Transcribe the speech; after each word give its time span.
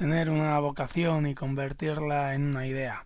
tener 0.00 0.30
una 0.30 0.58
vocación 0.60 1.26
y 1.26 1.34
convertirla 1.34 2.34
en 2.34 2.46
una 2.46 2.66
idea, 2.66 3.04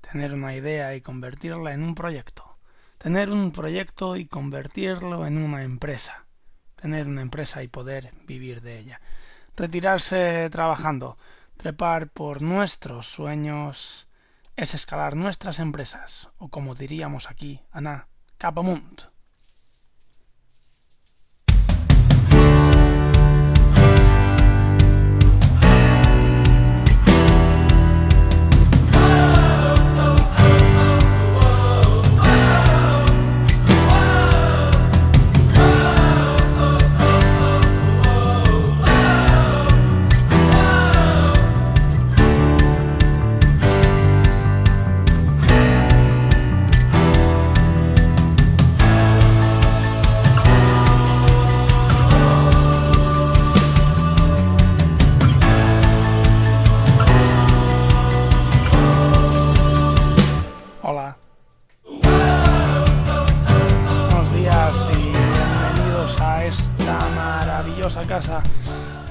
tener 0.00 0.34
una 0.34 0.56
idea 0.56 0.96
y 0.96 1.00
convertirla 1.00 1.72
en 1.72 1.84
un 1.84 1.94
proyecto, 1.94 2.58
tener 2.98 3.30
un 3.30 3.52
proyecto 3.52 4.16
y 4.16 4.26
convertirlo 4.26 5.24
en 5.24 5.38
una 5.38 5.62
empresa, 5.62 6.26
tener 6.74 7.06
una 7.06 7.22
empresa 7.22 7.62
y 7.62 7.68
poder 7.68 8.12
vivir 8.26 8.60
de 8.60 8.80
ella, 8.80 9.00
retirarse 9.56 10.50
trabajando, 10.50 11.16
trepar 11.58 12.08
por 12.08 12.42
nuestros 12.42 13.06
sueños 13.06 14.08
es 14.56 14.74
escalar 14.74 15.14
nuestras 15.14 15.60
empresas, 15.60 16.30
o 16.38 16.48
como 16.48 16.74
diríamos 16.74 17.30
aquí, 17.30 17.60
Ana, 17.70 18.08
capamunt. 18.36 19.15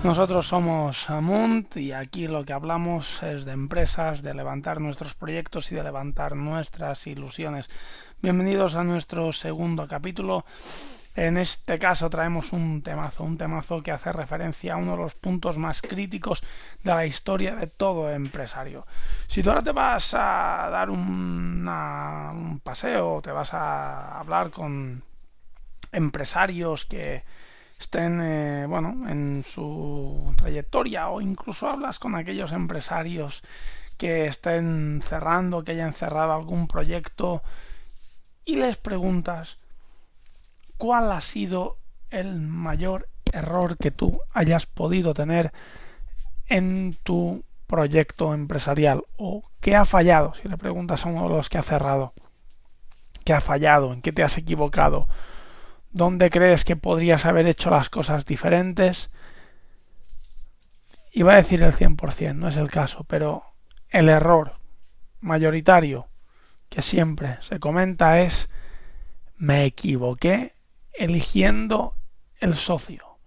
Nosotros 0.06 0.48
somos 0.48 1.09
Amunt 1.09 1.78
y 1.78 1.92
aquí 1.92 2.28
lo 2.28 2.44
que 2.44 2.53
hablamos 2.53 3.23
es 3.23 3.44
de 3.44 3.53
empresas, 3.53 4.22
de 4.22 4.36
levantar 4.36 4.80
nuestros 4.80 5.16
proyectos 5.16 5.72
y 5.72 5.75
de 5.75 5.81
levantar 5.81 6.36
nuestras 6.36 7.08
ilusiones. 7.08 7.72
Bienvenidos 8.22 8.75
a 8.75 8.84
nuestro 8.84 9.34
segundo 9.34 9.88
capítulo. 9.88 10.45
En 11.16 11.38
este 11.38 11.80
caso 11.80 12.08
traemos 12.08 12.53
un 12.53 12.84
temazo, 12.84 13.23
un 13.23 13.36
temazo 13.36 13.81
que 13.81 13.92
hace 13.92 14.12
referencia 14.12 14.75
a 14.75 14.78
uno 14.78 14.92
de 14.92 14.97
los 14.97 15.16
puntos 15.16 15.58
más 15.58 15.81
críticos 15.81 16.44
de 16.84 16.94
la 16.94 17.08
historia 17.08 17.56
de 17.56 17.66
todo 17.66 18.12
empresario. 18.12 18.86
Si 19.25 19.42
tú 19.42 19.50
ahora 19.50 19.64
te 19.64 19.72
vas 19.72 20.14
a 20.14 20.69
dar 20.69 20.92
un 20.92 22.62
paseo, 22.64 23.23
te 23.23 23.31
vas 23.31 23.56
a 23.56 24.19
hablar 24.19 24.52
con 24.52 25.03
empresarios 25.92 26.86
que 26.86 27.23
estén 27.80 28.20
eh, 28.22 28.66
bueno 28.68 29.09
en 29.09 29.44
su 29.44 30.34
trayectoria 30.38 31.09
o 31.09 31.22
incluso 31.22 31.70
hablas 31.70 32.00
con 32.00 32.16
aquellos 32.16 32.52
empresarios 32.52 33.44
que 33.98 34.28
estén 34.28 35.02
cerrando, 35.02 35.64
que 35.64 35.72
hayan 35.72 35.94
cerrado 35.94 36.34
algún 36.34 36.68
proyecto 36.68 37.42
y 38.44 38.58
les 38.58 38.78
preguntas 38.78 39.58
cuál 40.78 41.12
ha 41.12 41.22
sido 41.22 41.78
el 42.12 42.42
mayor 42.42 43.08
error 43.34 43.78
que 43.78 43.92
tú 43.92 44.20
hayas 44.34 44.66
podido 44.66 45.14
tener 45.14 45.52
en 46.48 46.98
tu 47.03 47.44
proyecto 47.68 48.34
empresarial 48.34 49.03
o 49.18 49.44
qué 49.59 49.76
ha 49.76 49.86
fallado, 49.86 50.34
si 50.36 50.48
le 50.48 50.58
preguntas 50.58 51.06
a 51.06 51.09
uno 51.09 51.23
de 51.23 51.36
los 51.36 51.50
que 51.50 51.58
ha 51.58 51.64
cerrado, 51.64 52.14
qué 53.23 53.34
ha 53.34 53.42
fallado, 53.42 53.94
en 53.94 54.02
qué 54.02 54.12
te 54.12 54.23
has 54.23 54.38
equivocado, 54.38 55.08
dónde 55.95 56.29
crees 56.29 56.66
que 56.66 56.75
podrías 56.75 57.25
haber 57.25 57.47
hecho 57.47 57.69
las 57.69 57.89
cosas 57.89 58.25
diferentes, 58.25 59.09
iba 61.13 61.31
a 61.31 61.38
decir 61.38 61.63
el 61.63 61.72
100%, 61.72 62.35
no 62.35 62.50
es 62.50 62.57
el 62.57 62.69
caso, 62.69 63.06
pero 63.06 63.45
el 63.89 64.09
error 64.09 64.59
mayoritario 65.22 66.09
que 66.67 66.81
siempre 66.81 67.38
se 67.41 67.61
comenta 67.61 68.19
es 68.19 68.50
me 69.38 69.63
equivoqué 69.63 70.53
eligiendo 70.91 71.95
el 72.41 72.55
socio. 72.55 73.17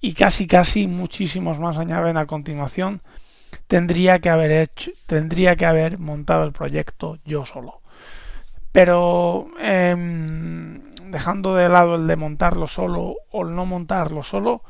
Y 0.00 0.14
casi 0.14 0.48
casi 0.48 0.88
muchísimos 0.88 1.60
más 1.60 1.78
añaden 1.78 2.16
a 2.16 2.26
continuación 2.26 3.00
tendría 3.68 4.18
que 4.18 4.28
haber 4.28 4.50
hecho 4.50 4.90
tendría 5.06 5.54
que 5.54 5.66
haber 5.66 6.00
montado 6.00 6.42
el 6.42 6.52
proyecto 6.52 7.18
yo 7.24 7.46
solo. 7.46 7.80
Pero 8.72 9.48
em, 9.60 10.89
dejando 11.10 11.54
de 11.54 11.68
lado 11.68 11.96
el 11.96 12.06
de 12.06 12.16
montarlo 12.16 12.66
solo 12.66 13.16
o 13.30 13.42
el 13.42 13.54
no 13.54 13.66
montarlo 13.66 14.22
solo, 14.22 14.62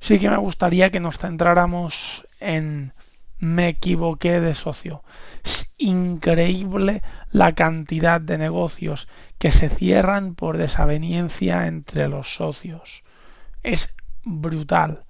sí 0.00 0.18
que 0.18 0.30
me 0.30 0.36
gustaría 0.36 0.90
que 0.90 1.00
nos 1.00 1.18
centráramos 1.18 2.26
en 2.40 2.92
me 3.40 3.68
equivoqué 3.68 4.40
de 4.40 4.54
socio. 4.54 5.02
Es 5.42 5.72
increíble 5.78 7.02
la 7.32 7.54
cantidad 7.54 8.20
de 8.20 8.36
negocios 8.36 9.08
que 9.38 9.50
se 9.50 9.70
cierran 9.70 10.34
por 10.34 10.58
desaveniencia 10.58 11.66
entre 11.66 12.06
los 12.08 12.34
socios. 12.34 13.02
Es 13.62 13.88
brutal. 14.22 15.04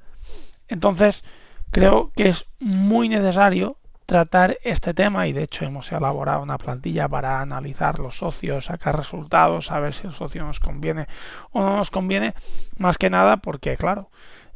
Entonces, 0.69 1.25
creo 1.73 2.13
que 2.15 2.29
es 2.29 2.47
muy 2.61 3.09
necesario 3.09 3.77
tratar 4.11 4.59
este 4.65 4.93
tema 4.93 5.29
y 5.29 5.33
de 5.33 5.45
hecho 5.45 5.65
hemos 5.65 5.93
elaborado 5.93 6.43
una 6.43 6.59
plantilla 6.59 7.07
para 7.07 7.41
analizar 7.41 8.01
los 8.01 8.17
socios, 8.17 8.65
sacar 8.65 8.97
resultados, 8.97 9.67
saber 9.67 9.95
si 9.95 10.09
el 10.09 10.13
socio 10.13 10.45
nos 10.45 10.59
conviene 10.59 11.07
o 11.53 11.61
no 11.61 11.77
nos 11.77 11.93
conviene, 11.93 12.35
más 12.77 12.99
que 12.99 13.09
nada 13.09 13.37
porque, 13.37 13.77
claro, 13.77 14.11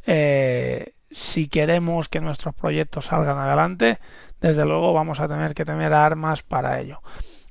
eh, 0.05 0.91
si 1.09 1.47
queremos 1.47 2.09
que 2.09 2.19
nuestros 2.19 2.53
proyectos 2.53 3.05
salgan 3.05 3.37
adelante, 3.37 3.99
desde 4.41 4.65
luego 4.65 4.91
vamos 4.91 5.21
a 5.21 5.29
tener 5.29 5.53
que 5.53 5.63
tener 5.63 5.93
armas 5.93 6.43
para 6.43 6.81
ello. 6.81 7.01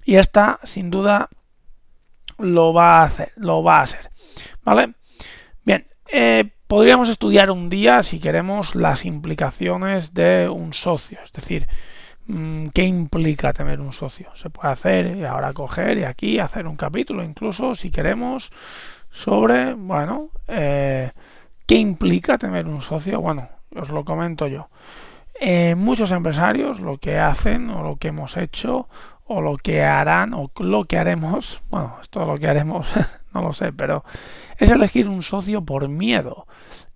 Y 0.05 0.17
esta, 0.17 0.61
sin 0.63 0.91
duda, 0.91 1.31
lo 2.37 2.75
va 2.75 2.99
a 2.99 3.05
hacer, 3.05 3.33
lo 3.37 3.63
va 3.63 3.79
a 3.79 3.83
hacer. 3.83 4.11
¿Vale? 4.63 4.93
Bien, 5.65 5.87
eh, 6.13 6.51
podríamos 6.67 7.09
estudiar 7.09 7.51
un 7.51 7.71
día, 7.71 8.03
si 8.03 8.21
queremos, 8.21 8.75
las 8.75 9.07
implicaciones 9.07 10.13
de 10.13 10.51
un 10.51 10.75
socio, 10.75 11.19
es 11.25 11.33
decir, 11.33 11.67
qué 12.27 12.85
implica 12.85 13.53
tener 13.53 13.81
un 13.81 13.93
socio. 13.93 14.31
Se 14.35 14.51
puede 14.51 14.73
hacer 14.73 15.27
ahora 15.27 15.53
coger 15.53 15.99
y 15.99 16.05
aquí 16.05 16.39
hacer 16.39 16.67
un 16.67 16.77
capítulo, 16.77 17.23
incluso 17.23 17.75
si 17.75 17.91
queremos, 17.91 18.51
sobre, 19.11 19.75
bueno, 19.75 20.31
eh, 20.49 21.11
qué 21.67 21.77
implica 21.77 22.39
tener 22.39 22.67
un 22.67 22.83
socio. 22.83 23.21
Bueno, 23.21 23.49
os 23.75 23.91
lo 23.91 24.05
comento 24.05 24.47
yo. 24.47 24.69
Eh, 25.41 25.75
muchos 25.77 26.13
empresarios 26.13 26.81
lo 26.81 26.99
que 26.99 27.19
hacen 27.19 27.69
o 27.71 27.83
lo 27.83 27.97
que 27.97 28.09
hemos 28.09 28.37
hecho 28.37 28.89
o 29.27 29.41
lo 29.41 29.57
que 29.57 29.83
harán 29.83 30.33
o 30.35 30.51
lo 30.59 30.85
que 30.85 30.99
haremos, 30.99 31.63
bueno, 31.71 31.97
esto 32.01 32.25
lo 32.25 32.39
que 32.39 32.47
haremos 32.47 32.87
no 33.35 33.43
lo 33.43 33.53
sé, 33.53 33.73
pero 33.73 34.05
es 34.59 34.71
elegir 34.71 35.09
un 35.09 35.23
socio 35.23 35.65
por 35.65 35.89
miedo. 35.89 36.47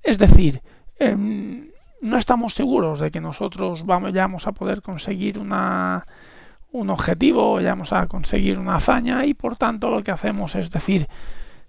Es 0.03 0.19
decir, 0.19 0.63
eh, 1.01 1.17
no 2.01 2.17
estamos 2.17 2.55
seguros 2.55 3.01
de 3.01 3.11
que 3.11 3.21
nosotros 3.21 3.85
vamos 3.85 4.47
a 4.47 4.53
poder 4.53 4.83
conseguir 4.83 5.39
una, 5.39 6.05
un 6.73 6.91
objetivo, 6.91 7.61
vamos 7.63 7.93
a 7.93 8.07
conseguir 8.07 8.59
una 8.59 8.77
hazaña 8.77 9.25
y 9.25 9.35
por 9.35 9.57
tanto 9.57 9.91
lo 9.91 10.03
que 10.03 10.11
hacemos 10.11 10.55
es 10.55 10.71
decir, 10.71 11.09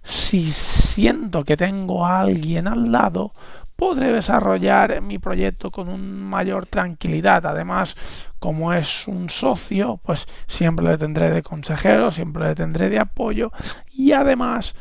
si 0.03 0.51
siento 0.51 1.43
que 1.43 1.57
tengo 1.57 2.05
a 2.05 2.21
alguien 2.21 2.67
al 2.67 2.91
lado, 2.91 3.31
podré 3.75 4.11
desarrollar 4.11 5.01
mi 5.01 5.19
proyecto 5.19 5.71
con 5.71 5.87
un 5.87 6.21
mayor 6.21 6.65
tranquilidad. 6.65 7.45
Además, 7.45 7.95
como 8.37 8.73
es 8.73 9.07
un 9.07 9.29
socio, 9.29 9.99
pues 10.03 10.27
siempre 10.47 10.85
le 10.85 10.97
tendré 10.97 11.31
de 11.31 11.43
consejero, 11.43 12.11
siempre 12.11 12.49
le 12.49 12.55
tendré 12.55 12.89
de 12.89 12.99
apoyo 12.99 13.51
y 13.91 14.11
además 14.11 14.75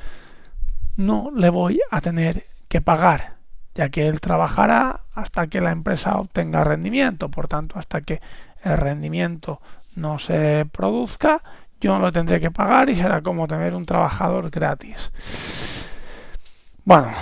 no 0.96 1.30
le 1.34 1.48
voy 1.48 1.80
a 1.90 2.00
tener 2.00 2.44
que 2.68 2.80
pagar, 2.80 3.37
ya 3.78 3.90
que 3.90 4.08
él 4.08 4.20
trabajará 4.20 5.02
hasta 5.14 5.46
que 5.46 5.60
la 5.60 5.70
empresa 5.70 6.16
obtenga 6.16 6.64
rendimiento. 6.64 7.28
Por 7.28 7.46
tanto, 7.46 7.78
hasta 7.78 8.00
que 8.00 8.20
el 8.64 8.76
rendimiento 8.76 9.60
no 9.94 10.18
se 10.18 10.66
produzca, 10.72 11.40
yo 11.80 12.00
lo 12.00 12.10
tendré 12.10 12.40
que 12.40 12.50
pagar 12.50 12.90
y 12.90 12.96
será 12.96 13.22
como 13.22 13.46
tener 13.46 13.76
un 13.76 13.84
trabajador 13.84 14.50
gratis. 14.50 15.12
Bueno, 16.84 17.12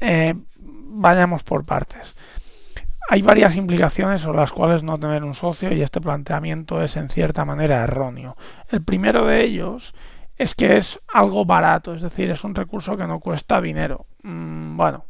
eh, 0.00 0.34
vayamos 0.58 1.42
por 1.42 1.64
partes. 1.64 2.14
Hay 3.08 3.22
varias 3.22 3.56
implicaciones 3.56 4.20
sobre 4.20 4.40
las 4.40 4.52
cuales 4.52 4.82
no 4.82 4.98
tener 4.98 5.24
un 5.24 5.34
socio 5.34 5.72
y 5.72 5.80
este 5.80 6.02
planteamiento 6.02 6.82
es 6.82 6.98
en 6.98 7.08
cierta 7.08 7.46
manera 7.46 7.82
erróneo. 7.84 8.36
El 8.68 8.82
primero 8.82 9.24
de 9.24 9.42
ellos 9.42 9.94
es 10.36 10.54
que 10.54 10.76
es 10.76 11.00
algo 11.14 11.46
barato, 11.46 11.94
es 11.94 12.02
decir, 12.02 12.28
es 12.30 12.44
un 12.44 12.54
recurso 12.54 12.94
que 12.94 13.06
no 13.06 13.20
cuesta 13.20 13.62
dinero. 13.62 14.04
Mm, 14.22 14.76
bueno, 14.76 15.06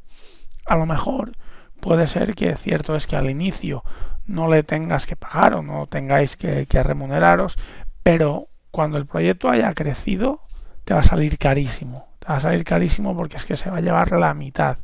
a 0.68 0.76
lo 0.76 0.86
mejor 0.86 1.32
puede 1.80 2.06
ser 2.06 2.34
que 2.34 2.56
cierto 2.56 2.94
es 2.94 3.06
que 3.06 3.16
al 3.16 3.30
inicio 3.30 3.84
no 4.26 4.48
le 4.48 4.62
tengas 4.62 5.06
que 5.06 5.16
pagar 5.16 5.54
o 5.54 5.62
no 5.62 5.86
tengáis 5.86 6.36
que, 6.36 6.66
remuneraros, 6.82 7.58
pero 8.02 8.48
cuando 8.70 8.98
el 8.98 9.06
proyecto 9.06 9.48
haya 9.48 9.72
crecido, 9.74 10.42
te 10.84 10.94
va 10.94 11.00
a 11.00 11.04
salir 11.04 11.38
carísimo. 11.38 12.08
Te 12.18 12.28
va 12.28 12.36
a 12.36 12.40
salir 12.40 12.64
carísimo 12.64 13.16
porque 13.16 13.38
es 13.38 13.44
que 13.44 13.56
se 13.56 13.70
va 13.70 13.78
a 13.78 13.80
llevar 13.80 14.12
la 14.12 14.34
mitad. 14.34 14.78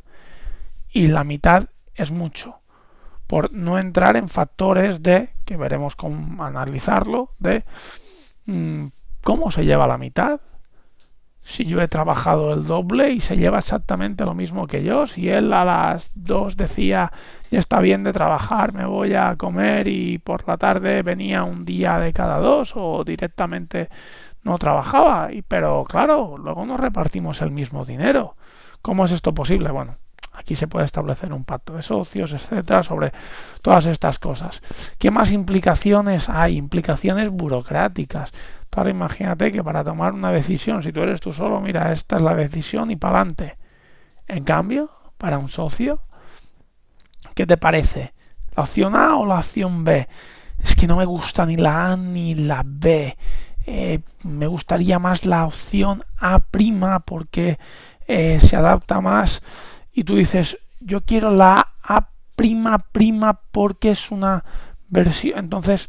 Y 0.91 1.09
la 1.09 1.25
mitad 1.25 1.69
es 1.95 2.11
mucho. 2.11 2.57
Por 3.27 3.53
no 3.53 3.79
entrar 3.79 4.17
en 4.17 4.29
factores 4.29 5.03
de, 5.03 5.31
que 5.45 5.57
veremos 5.57 5.97
cómo 5.97 6.45
analizarlo, 6.45 7.31
de 7.39 7.65
mmm, 8.47 8.87
cómo 9.23 9.51
se 9.51 9.65
lleva 9.65 9.87
la 9.87 9.99
mitad, 9.99 10.41
si 11.45 11.67
yo 11.67 11.81
he 11.83 11.89
trabajado 11.89 12.53
el 12.55 12.67
doble 12.67 13.11
y 13.11 13.21
se 13.21 13.37
lleva 13.37 13.59
exactamente 13.59 14.25
lo 14.25 14.35
mismo 14.35 14.67
que 14.67 14.83
yo, 14.83 15.07
si 15.07 15.29
él 15.29 15.53
a 15.53 15.65
las 15.65 16.11
dos 16.15 16.57
decía 16.57 17.13
ya 17.51 17.59
está 17.59 17.81
bien 17.81 18.03
de 18.03 18.13
trabajar, 18.13 18.73
me 18.73 18.87
voy 18.87 19.15
a 19.15 19.37
comer 19.37 19.87
y 19.87 20.19
por 20.19 20.49
la 20.49 20.57
tarde 20.57 21.03
venía 21.03 21.45
un 21.45 21.65
día 21.65 21.99
de 21.99 22.13
cada 22.13 22.39
dos 22.39 22.73
o 22.75 23.05
directamente 23.05 23.89
no 24.43 24.59
trabajaba, 24.59 25.33
y, 25.33 25.43
pero 25.43 25.85
claro, 25.89 26.37
luego 26.39 26.67
nos 26.67 26.79
repartimos 26.79 27.41
el 27.43 27.51
mismo 27.51 27.85
dinero. 27.85 28.37
¿Cómo 28.83 29.07
es 29.07 29.13
esto 29.13 29.33
posible? 29.33 29.71
Bueno, 29.71 29.93
aquí 30.35 30.57
se 30.57 30.69
puede 30.69 30.85
establecer 30.85 31.33
un 31.33 31.45
pacto 31.45 31.75
de 31.75 31.83
socios, 31.83 32.33
etcétera, 32.33 32.83
sobre 32.83 33.13
todas 33.63 33.87
estas 33.87 34.19
cosas. 34.19 34.61
¿Qué 34.99 35.11
más 35.11 35.33
implicaciones 35.33 36.29
hay? 36.29 36.57
Implicaciones 36.57 37.31
burocráticas. 37.31 38.33
Ahora 38.77 38.91
imagínate 38.91 39.53
que 39.53 39.63
para 39.63 39.85
tomar 39.85 40.13
una 40.13 40.33
decisión, 40.33 40.83
si 40.83 40.93
tú 40.93 41.01
eres 41.03 41.21
tú 41.21 41.33
solo, 41.33 41.61
mira, 41.61 41.93
esta 41.93 42.17
es 42.17 42.23
la 42.23 42.35
decisión 42.35 42.91
y 42.91 42.97
para 42.97 43.21
adelante. 43.21 43.57
En 44.27 44.45
cambio, 44.45 44.91
para 45.17 45.39
un 45.39 45.49
socio, 45.49 46.01
¿qué 47.35 47.47
te 47.47 47.57
parece? 47.57 48.15
¿La 48.57 48.65
opción 48.65 48.97
A 48.97 49.17
o 49.17 49.27
la 49.27 49.39
opción 49.39 49.85
B? 49.85 50.09
Es 50.63 50.75
que 50.77 50.87
no 50.87 50.97
me 50.97 51.05
gusta 51.05 51.47
ni 51.47 51.57
la 51.57 51.93
A 51.93 51.97
ni 51.97 52.35
la 52.35 52.63
B. 52.65 53.17
Eh, 53.67 54.01
me 54.25 54.47
gustaría 54.47 54.99
más 54.99 55.25
la 55.25 55.47
opción 55.47 56.03
A 56.19 56.41
porque 57.05 57.59
eh, 58.07 58.39
se 58.41 58.57
adapta 58.57 59.01
más 59.01 59.43
y 59.93 60.05
tú 60.05 60.17
dices 60.17 60.59
yo 60.81 61.01
quiero 61.01 61.31
la 61.31 61.69
A 61.83 62.09
porque 63.53 63.91
es 63.93 64.11
una 64.11 64.45
versión 64.89 65.39
entonces 65.39 65.89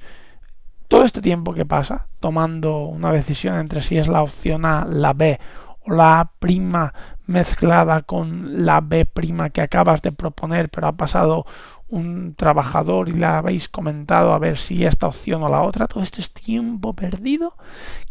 todo 0.87 1.03
este 1.03 1.21
tiempo 1.21 1.53
que 1.53 1.65
pasa 1.65 2.07
tomando 2.19 2.85
una 2.85 3.11
decisión 3.11 3.57
entre 3.57 3.81
si 3.81 3.97
es 3.97 4.07
la 4.07 4.21
opción 4.21 4.65
A, 4.65 4.85
la 4.85 5.13
B 5.13 5.39
o 5.85 5.93
la 5.93 6.19
A 6.19 6.31
prima 6.39 6.93
mezclada 7.27 8.01
con 8.03 8.65
la 8.65 8.81
B 8.81 9.07
que 9.51 9.61
acabas 9.61 10.01
de 10.01 10.11
proponer, 10.11 10.69
pero 10.69 10.87
ha 10.87 10.91
pasado 10.93 11.45
un 11.89 12.35
trabajador 12.35 13.09
y 13.09 13.13
la 13.13 13.37
habéis 13.37 13.69
comentado 13.69 14.33
a 14.33 14.39
ver 14.39 14.57
si 14.57 14.85
esta 14.85 15.07
opción 15.07 15.43
o 15.43 15.49
la 15.49 15.61
otra, 15.61 15.87
todo 15.87 16.03
esto 16.03 16.19
es 16.19 16.33
tiempo 16.33 16.93
perdido 16.93 17.55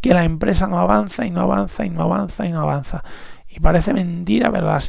que 0.01 0.13
la 0.13 0.23
empresa 0.23 0.67
no 0.67 0.79
avanza 0.79 1.25
y 1.25 1.31
no 1.31 1.41
avanza 1.41 1.85
y 1.85 1.89
no 1.89 2.03
avanza 2.03 2.45
y 2.45 2.51
no 2.51 2.61
avanza. 2.61 3.03
Y 3.49 3.59
parece 3.59 3.93
mentira, 3.93 4.49
¿verdad? 4.49 4.83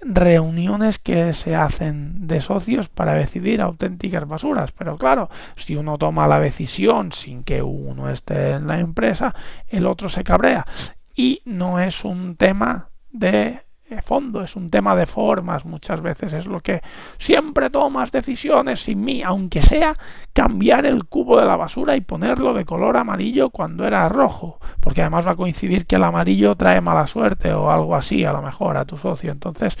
Reuniones 0.00 0.98
que 0.98 1.32
se 1.32 1.56
hacen 1.56 2.26
de 2.26 2.40
socios 2.40 2.88
para 2.88 3.14
decidir 3.14 3.60
auténticas 3.60 4.26
basuras. 4.26 4.72
Pero 4.72 4.96
claro, 4.96 5.28
si 5.56 5.76
uno 5.76 5.98
toma 5.98 6.28
la 6.28 6.40
decisión 6.40 7.12
sin 7.12 7.44
que 7.44 7.62
uno 7.62 8.08
esté 8.08 8.52
en 8.52 8.66
la 8.66 8.78
empresa, 8.80 9.34
el 9.66 9.86
otro 9.86 10.08
se 10.08 10.24
cabrea. 10.24 10.66
Y 11.14 11.42
no 11.44 11.80
es 11.80 12.04
un 12.04 12.36
tema 12.36 12.90
de 13.10 13.67
fondo, 14.02 14.42
es 14.42 14.54
un 14.54 14.70
tema 14.70 14.94
de 14.94 15.06
formas, 15.06 15.64
muchas 15.64 16.00
veces 16.02 16.32
es 16.32 16.46
lo 16.46 16.60
que 16.60 16.82
siempre 17.18 17.70
tomas 17.70 18.12
decisiones 18.12 18.80
sin 18.80 19.02
mí, 19.02 19.22
aunque 19.22 19.62
sea 19.62 19.96
cambiar 20.32 20.84
el 20.86 21.04
cubo 21.04 21.38
de 21.38 21.46
la 21.46 21.56
basura 21.56 21.96
y 21.96 22.00
ponerlo 22.00 22.52
de 22.52 22.64
color 22.64 22.96
amarillo 22.96 23.50
cuando 23.50 23.86
era 23.86 24.08
rojo, 24.08 24.60
porque 24.80 25.00
además 25.00 25.26
va 25.26 25.32
a 25.32 25.36
coincidir 25.36 25.86
que 25.86 25.96
el 25.96 26.04
amarillo 26.04 26.54
trae 26.54 26.80
mala 26.80 27.06
suerte 27.06 27.52
o 27.52 27.70
algo 27.70 27.94
así 27.96 28.24
a 28.24 28.32
lo 28.32 28.42
mejor 28.42 28.76
a 28.76 28.84
tu 28.84 28.98
socio. 28.98 29.32
Entonces, 29.32 29.76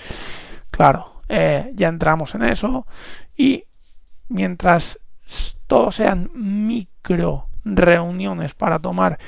claro, 0.70 1.22
eh, 1.28 1.72
ya 1.74 1.88
entramos 1.88 2.34
en 2.34 2.44
eso 2.44 2.86
y 3.36 3.64
mientras 4.28 4.98
todos 5.66 5.96
sean 5.96 6.30
micro 6.34 7.48
reuniones 7.64 8.54
para 8.54 8.78
tomar 8.78 9.18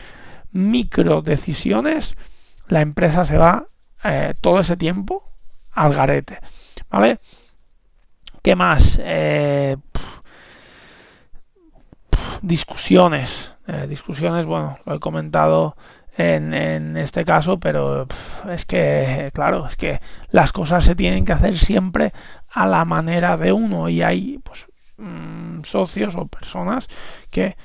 micro 0.53 1.23
decisiones, 1.23 2.17
la 2.69 2.81
empresa 2.81 3.25
se 3.25 3.37
va 3.37 3.67
eh, 4.05 4.35
todo 4.41 4.61
ese 4.61 4.77
tiempo 4.77 5.25
al 5.73 5.93
garete. 5.93 6.39
¿Vale? 6.91 7.21
¿Qué 8.43 8.57
más? 8.57 8.99
Eh, 9.03 9.77
discusiones. 12.43 13.53
Eh, 13.67 13.87
discusiones, 13.89 14.47
bueno, 14.47 14.79
lo 14.87 14.95
he 14.95 15.01
comentado 15.01 15.77
en, 16.17 16.97
este 16.97 17.25
caso, 17.25 17.59
pero 17.59 18.07
es 18.51 18.67
que, 18.67 19.31
claro, 19.33 19.67
es 19.67 19.77
que 19.77 20.01
las 20.31 20.53
cosas 20.53 20.85
se 20.85 20.95
tienen 20.95 21.25
que 21.25 21.33
hacer 21.33 21.57
siempre 21.59 22.13
a 22.53 22.67
la 22.67 22.85
manera 22.85 23.37
de 23.37 23.53
uno 23.53 23.89
y 23.89 24.03
hay 24.03 24.39
pues, 24.39 24.67
mm, 24.99 25.63
socios 25.63 26.15
o 26.17 26.27
personas 26.27 26.89
que 27.31 27.57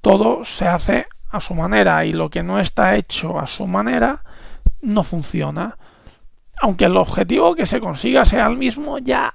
todo 0.00 0.44
se 0.44 0.66
hace 0.66 1.06
a 1.30 1.40
su 1.40 1.54
manera 1.54 2.04
y 2.04 2.12
lo 2.12 2.28
que 2.28 2.42
no 2.42 2.58
está 2.58 2.96
hecho 2.96 3.38
a 3.38 3.46
su 3.46 3.66
manera 3.66 4.22
no 4.82 5.04
funciona. 5.04 5.78
Aunque 6.62 6.84
el 6.84 6.96
objetivo 6.96 7.56
que 7.56 7.66
se 7.66 7.80
consiga 7.80 8.24
sea 8.24 8.46
el 8.46 8.56
mismo, 8.56 8.98
ya 8.98 9.34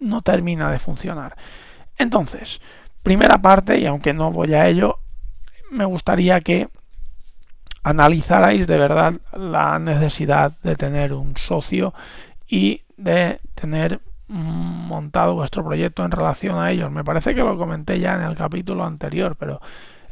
no 0.00 0.22
termina 0.22 0.72
de 0.72 0.80
funcionar. 0.80 1.36
Entonces, 1.96 2.60
primera 3.04 3.38
parte, 3.38 3.78
y 3.78 3.86
aunque 3.86 4.12
no 4.12 4.32
voy 4.32 4.54
a 4.54 4.66
ello, 4.66 4.98
me 5.70 5.84
gustaría 5.84 6.40
que 6.40 6.68
analizarais 7.84 8.66
de 8.66 8.76
verdad 8.76 9.14
la 9.32 9.78
necesidad 9.78 10.52
de 10.60 10.74
tener 10.74 11.12
un 11.12 11.36
socio 11.36 11.94
y 12.48 12.82
de 12.96 13.38
tener 13.54 14.00
montado 14.26 15.36
vuestro 15.36 15.64
proyecto 15.64 16.04
en 16.04 16.10
relación 16.10 16.58
a 16.58 16.72
ellos. 16.72 16.90
Me 16.90 17.04
parece 17.04 17.36
que 17.36 17.40
lo 17.40 17.56
comenté 17.56 18.00
ya 18.00 18.16
en 18.16 18.22
el 18.22 18.36
capítulo 18.36 18.84
anterior, 18.84 19.36
pero 19.38 19.60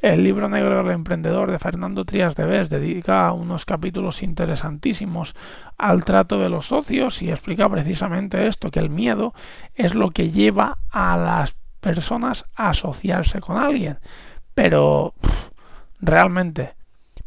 el 0.02 0.22
libro 0.22 0.48
negro 0.48 0.76
del 0.76 0.93
emprendedor 0.93 1.50
de 1.50 1.58
Fernando 1.58 2.04
Trías 2.04 2.37
de 2.37 2.44
Bes 2.44 2.69
dedica 2.69 3.32
unos 3.32 3.64
capítulos 3.64 4.22
interesantísimos 4.22 5.34
al 5.78 6.04
trato 6.04 6.38
de 6.38 6.48
los 6.48 6.66
socios 6.66 7.22
y 7.22 7.31
explica 7.31 7.69
precisamente 7.69 8.46
esto, 8.46 8.70
que 8.70 8.81
el 8.81 8.90
miedo 8.90 9.34
es 9.75 9.94
lo 9.94 10.10
que 10.10 10.31
lleva 10.31 10.78
a 10.90 11.16
las 11.16 11.54
personas 11.81 12.44
a 12.56 12.70
asociarse 12.70 13.40
con 13.40 13.56
alguien. 13.56 13.98
Pero 14.55 15.15
realmente 16.00 16.74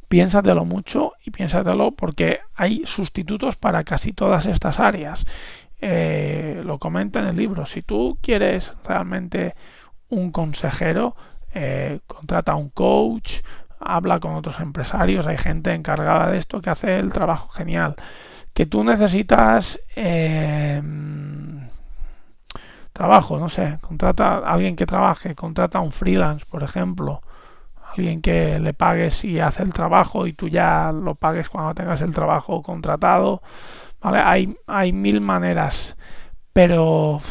piénsatelo 0.08 0.66
mucho 0.66 1.14
y 1.24 1.32
piénsatelo 1.32 1.92
porque 1.92 2.40
hay 2.56 2.84
sustitutos 2.86 3.56
para 3.56 3.84
casi 3.84 4.14
todas 4.14 4.46
estas 4.46 4.80
áreas. 4.80 5.26
Eh, 5.82 6.62
lo 6.66 6.78
comenta 6.78 7.22
en 7.22 7.28
el 7.28 7.38
libro. 7.38 7.66
Si 7.66 7.82
tú 7.82 8.18
quieres 8.22 8.74
realmente 8.84 9.56
un 10.10 10.32
consejero, 10.32 11.16
eh, 11.54 12.00
contrata 12.08 12.54
a 12.54 12.56
un 12.56 12.70
coach, 12.70 13.42
habla 13.80 14.20
con 14.20 14.36
otros 14.36 14.60
empresarios, 14.60 15.28
hay 15.28 15.38
gente 15.38 15.74
encargada 15.74 16.30
de 16.30 16.38
esto 16.38 16.62
que 16.62 16.70
hace 16.70 17.00
el 17.00 17.12
trabajo 17.12 17.50
genial. 17.50 17.96
Que 18.54 18.66
tú 18.66 18.84
necesitas 18.84 19.80
eh, 19.96 20.82
trabajo, 22.94 23.40
no 23.40 23.50
sé, 23.50 23.78
contrata 23.82 24.40
a 24.40 24.54
alguien 24.54 24.76
que 24.76 24.86
trabaje, 24.86 25.36
contrata 25.36 25.78
a 25.80 25.82
un 25.82 25.92
freelance, 25.92 26.46
por 26.50 26.64
ejemplo, 26.64 27.22
alguien 27.96 28.22
que 28.22 28.60
le 28.60 28.74
pagues 28.74 29.24
y 29.24 29.40
hace 29.40 29.64
el 29.64 29.74
trabajo 29.74 30.28
y 30.28 30.34
tú 30.34 30.48
ya 30.50 30.92
lo 30.92 31.16
pagues 31.16 31.50
cuando 31.50 31.74
tengas 31.74 32.02
el 32.02 32.14
trabajo 32.14 32.62
contratado. 32.62 33.42
¿vale? 34.02 34.20
Hay, 34.20 34.58
hay 34.68 34.92
mil 34.92 35.22
maneras, 35.22 35.96
pero 36.54 37.22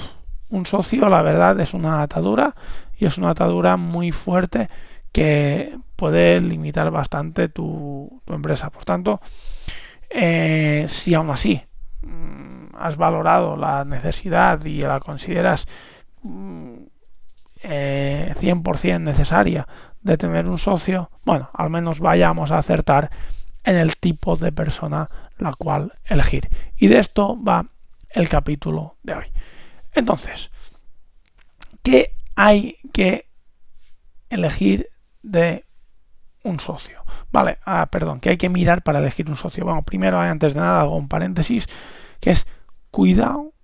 un 0.51 0.67
socio, 0.67 1.09
la 1.09 1.23
verdad, 1.23 1.59
es 1.61 1.75
una 1.75 2.03
atadura 2.03 2.55
y 2.99 3.07
es 3.07 3.17
una 3.19 3.31
atadura 3.31 3.76
muy 3.76 4.12
fuerte 4.12 4.69
que 5.12 5.78
puede 5.97 6.40
limitar 6.40 6.90
bastante 6.90 7.49
tu, 7.49 8.23
empresa. 8.26 8.71
Por 8.71 8.85
tanto, 8.85 9.21
eh, 10.11 10.85
si 10.88 11.14
aún 11.14 11.31
así 11.31 11.62
mm, 12.02 12.76
has 12.76 12.97
valorado 12.97 13.57
la 13.57 13.85
necesidad 13.85 14.64
y 14.64 14.81
la 14.83 15.00
consideras 15.00 15.67
100% 16.23 17.35
eh, 17.62 18.99
necesaria 18.99 19.67
de 20.00 20.17
tener 20.17 20.49
un 20.49 20.59
socio, 20.59 21.11
bueno, 21.25 21.50
al 21.52 21.71
menos 21.71 22.00
vayamos 22.00 22.52
a 22.52 22.59
acertar 22.59 23.11
en 23.64 23.76
el 23.76 23.97
tipo 23.97 24.37
de 24.37 24.52
persona 24.52 25.09
la 25.38 25.52
cual 25.52 25.93
elegir. 26.05 26.49
Y 26.76 26.88
de 26.88 26.99
esto 26.99 27.38
va 27.43 27.67
el 28.11 28.28
capítulo 28.28 28.97
de 29.02 29.14
hoy. 29.14 29.26
Entonces, 29.93 30.50
¿qué 31.83 32.18
hay 32.38 32.76
que 32.92 33.26
elegir 34.30 34.87
de 35.25 35.64
un 36.45 36.61
socio. 36.61 37.02
Vale, 37.33 37.59
ah, 37.66 37.88
perdón, 37.90 38.21
que 38.21 38.30
hay 38.30 38.37
que 38.37 38.49
mirar 38.49 38.83
para 38.85 39.00
elegir 39.00 39.28
un 39.28 39.35
socio. 39.35 39.64
Bueno, 39.64 39.83
primero, 39.83 40.21
antes 40.21 40.54
de 40.54 40.61
nada, 40.61 40.83
hago 40.83 40.97
un 40.97 41.09
paréntesis, 41.09 41.66
que 42.21 42.30
es 42.30 42.47
cuidado 42.92 43.54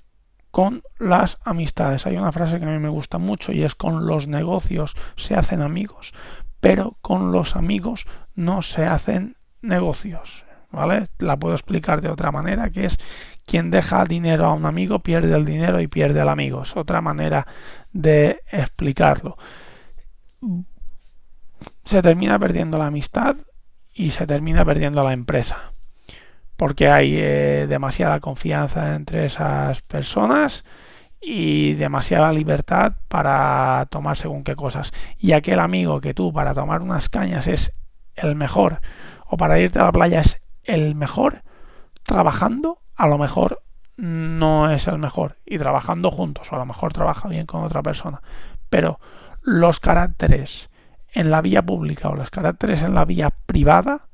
con 0.51 0.83
las 0.99 1.39
amistades. 1.45 2.05
Hay 2.07 2.17
una 2.17 2.33
frase 2.33 2.59
que 2.59 2.65
a 2.65 2.69
mí 2.69 2.81
me 2.81 2.89
gusta 2.89 3.19
mucho 3.19 3.53
y 3.53 3.63
es 3.63 3.77
con 3.77 4.07
los 4.07 4.27
negocios 4.27 4.97
se 5.15 5.37
hacen 5.37 5.63
amigos, 5.63 6.13
pero 6.59 6.97
con 7.01 7.31
los 7.31 7.55
amigos 7.55 8.07
no 8.35 8.63
se 8.63 8.87
hacen 8.87 9.37
negocios. 9.63 10.43
¿Vale? 10.73 11.07
La 11.19 11.37
puedo 11.37 11.55
explicar 11.55 12.01
de 12.01 12.09
otra 12.09 12.33
manera, 12.33 12.71
que 12.71 12.87
es 12.87 12.99
quien 13.47 13.71
deja 13.71 14.05
dinero 14.05 14.47
a 14.47 14.55
un 14.55 14.67
amigo 14.67 15.01
pierde 15.01 15.35
el 15.35 15.45
dinero 15.45 15.81
y 15.81 15.89
pierde 15.89 16.21
al 16.21 16.29
amigo. 16.29 16.63
Es 16.63 16.77
otra 16.77 17.01
manera 17.01 17.47
de 17.93 18.41
explicarlo. 18.51 19.37
Se 21.85 22.03
termina 22.03 22.39
perdiendo 22.39 22.79
la 22.79 22.87
amistad 22.87 23.37
y 23.93 24.11
se 24.11 24.27
termina 24.27 24.65
perdiendo 24.65 25.05
la 25.05 25.13
empresa 25.13 25.75
porque 26.57 26.89
hay 26.89 27.17
eh, 27.17 27.67
demasiada 27.69 28.21
confianza 28.21 28.95
entre 28.95 29.27
esas 29.27 29.83
personas 29.83 30.65
y 31.21 31.73
demasiada 31.75 32.33
libertad 32.33 32.95
para 33.09 33.87
tomar 33.91 34.17
según 34.17 34.45
qué 34.45 34.55
cosas. 34.55 34.93
Y 35.19 35.33
aquel 35.33 35.59
amigo 35.59 36.01
que 36.01 36.15
tú 36.15 36.33
para 36.33 36.55
tomar 36.55 36.83
unas 36.83 37.09
cañas 37.09 37.47
es 37.47 37.73
el 38.15 38.37
mejor 38.37 38.81
o 39.27 39.37
para 39.37 39.59
irte 39.59 39.79
a 39.79 39.85
la 39.85 39.93
playa 39.93 40.21
es 40.21 40.43
el 40.63 40.95
mejor, 40.95 41.43
trabajando 42.05 42.79
a 42.97 43.07
lo 43.07 43.19
mejor 43.19 43.63
no 43.97 44.71
es 44.71 44.89
el 44.89 44.99
mejor 44.99 45.37
y 45.47 45.59
trabajando 45.59 46.11
juntos 46.11 46.51
o 46.51 46.57
a 46.57 46.59
lo 46.59 46.67
mejor 46.67 46.93
trabaja 46.93 47.29
bien 47.29 47.47
con 47.47 47.63
otra 47.63 47.83
persona. 47.83 48.23
Pero 48.69 48.99
los 49.43 49.81
caracteres 49.81 50.71
en 51.13 51.31
la 51.31 51.43
vía 51.43 51.63
pública 51.63 52.09
o 52.09 52.15
los 52.15 52.31
caracteres 52.31 52.83
en 52.83 52.95
la 52.95 53.05
vía 53.05 53.31
privada 53.31 54.09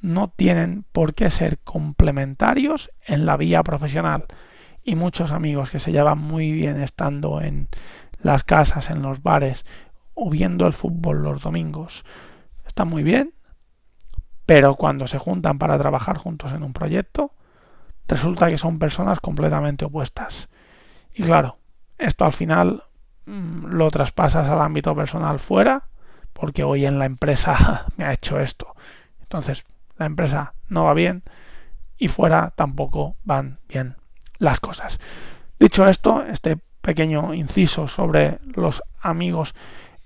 no 0.00 0.28
tienen 0.28 0.84
por 0.92 1.14
qué 1.14 1.30
ser 1.30 1.58
complementarios 1.60 2.90
en 3.06 3.24
la 3.24 3.36
vía 3.36 3.62
profesional. 3.62 4.26
Y 4.82 4.96
muchos 4.96 5.32
amigos 5.32 5.70
que 5.70 5.78
se 5.78 5.92
llevan 5.92 6.18
muy 6.18 6.52
bien 6.52 6.80
estando 6.82 7.40
en 7.40 7.68
las 8.18 8.44
casas, 8.44 8.90
en 8.90 9.00
los 9.00 9.22
bares 9.22 9.64
o 10.12 10.28
viendo 10.28 10.66
el 10.66 10.74
fútbol 10.74 11.22
los 11.22 11.42
domingos, 11.42 12.04
están 12.66 12.88
muy 12.88 13.02
bien, 13.02 13.32
pero 14.44 14.74
cuando 14.74 15.06
se 15.06 15.18
juntan 15.18 15.58
para 15.58 15.78
trabajar 15.78 16.18
juntos 16.18 16.52
en 16.52 16.62
un 16.62 16.72
proyecto, 16.72 17.32
resulta 18.08 18.48
que 18.48 18.58
son 18.58 18.78
personas 18.78 19.20
completamente 19.20 19.84
opuestas. 19.84 20.48
Y 21.14 21.22
claro, 21.22 21.58
esto 21.98 22.24
al 22.24 22.32
final 22.32 22.84
mm, 23.26 23.66
lo 23.66 23.90
traspasas 23.90 24.48
al 24.48 24.60
ámbito 24.60 24.94
personal 24.94 25.38
fuera, 25.38 25.84
porque 26.32 26.64
hoy 26.64 26.84
en 26.84 26.98
la 26.98 27.06
empresa 27.06 27.86
me 27.96 28.04
ha 28.04 28.12
hecho 28.12 28.40
esto. 28.40 28.74
Entonces, 29.22 29.64
la 29.96 30.06
empresa 30.06 30.54
no 30.68 30.84
va 30.84 30.94
bien 30.94 31.22
y 31.96 32.08
fuera 32.08 32.52
tampoco 32.54 33.16
van 33.24 33.58
bien 33.68 33.96
las 34.38 34.60
cosas. 34.60 34.98
Dicho 35.58 35.86
esto, 35.86 36.24
este 36.24 36.58
pequeño 36.80 37.32
inciso 37.32 37.88
sobre 37.88 38.38
los 38.54 38.82
amigos 39.00 39.54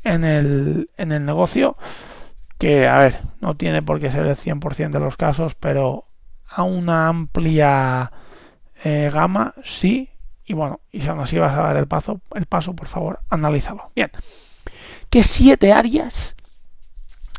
en 0.04 0.24
el, 0.24 0.90
en 0.96 1.12
el 1.12 1.24
negocio, 1.24 1.76
que 2.58 2.86
a 2.86 3.00
ver, 3.00 3.18
no 3.40 3.56
tiene 3.56 3.82
por 3.82 4.00
qué 4.00 4.10
ser 4.10 4.26
el 4.26 4.36
100% 4.36 4.90
de 4.90 5.00
los 5.00 5.16
casos, 5.16 5.54
pero 5.54 6.04
a 6.48 6.62
una 6.62 7.08
amplia 7.08 8.10
eh, 8.84 9.10
gama 9.12 9.54
sí. 9.62 10.10
Y 10.44 10.54
bueno, 10.54 10.80
y 10.90 11.02
si 11.02 11.08
aún 11.08 11.20
así 11.20 11.38
vas 11.38 11.54
a 11.54 11.62
dar 11.62 11.76
el 11.76 11.86
paso, 11.86 12.20
el 12.34 12.46
paso, 12.46 12.74
por 12.74 12.88
favor, 12.88 13.20
analízalo. 13.28 13.90
Bien. 13.94 14.10
¿Qué 15.10 15.22
siete 15.22 15.72
áreas 15.72 16.36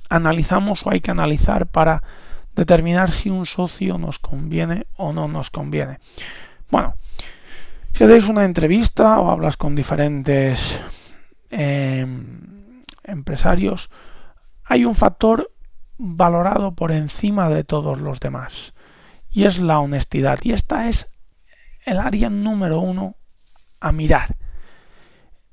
analizamos 0.09 0.85
o 0.85 0.91
hay 0.91 0.99
que 0.99 1.11
analizar 1.11 1.67
para 1.67 2.03
determinar 2.55 3.11
si 3.11 3.29
un 3.29 3.45
socio 3.45 3.97
nos 3.97 4.19
conviene 4.19 4.87
o 4.97 5.13
no 5.13 5.27
nos 5.27 5.49
conviene. 5.49 5.99
Bueno, 6.69 6.95
si 7.93 8.03
hacéis 8.03 8.27
una 8.27 8.43
entrevista 8.43 9.19
o 9.19 9.31
hablas 9.31 9.55
con 9.55 9.75
diferentes 9.75 10.81
em, 11.49 12.81
empresarios, 13.03 13.89
hay 14.65 14.83
un 14.85 14.95
factor 14.95 15.51
valorado 15.97 16.73
por 16.73 16.91
encima 16.91 17.49
de 17.49 17.63
todos 17.63 17.99
los 18.01 18.19
demás 18.19 18.73
y 19.31 19.45
es 19.45 19.59
la 19.59 19.79
honestidad. 19.79 20.39
Y 20.43 20.51
esta 20.51 20.87
es 20.87 21.07
el 21.85 21.99
área 21.99 22.29
número 22.29 22.79
uno 22.79 23.15
a 23.79 23.91
mirar. 23.91 24.35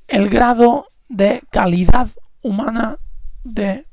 El 0.09 0.28
grado 0.28 0.88
de 1.09 1.42
calidad 1.50 2.09
humana 2.42 2.99
de 3.45 3.87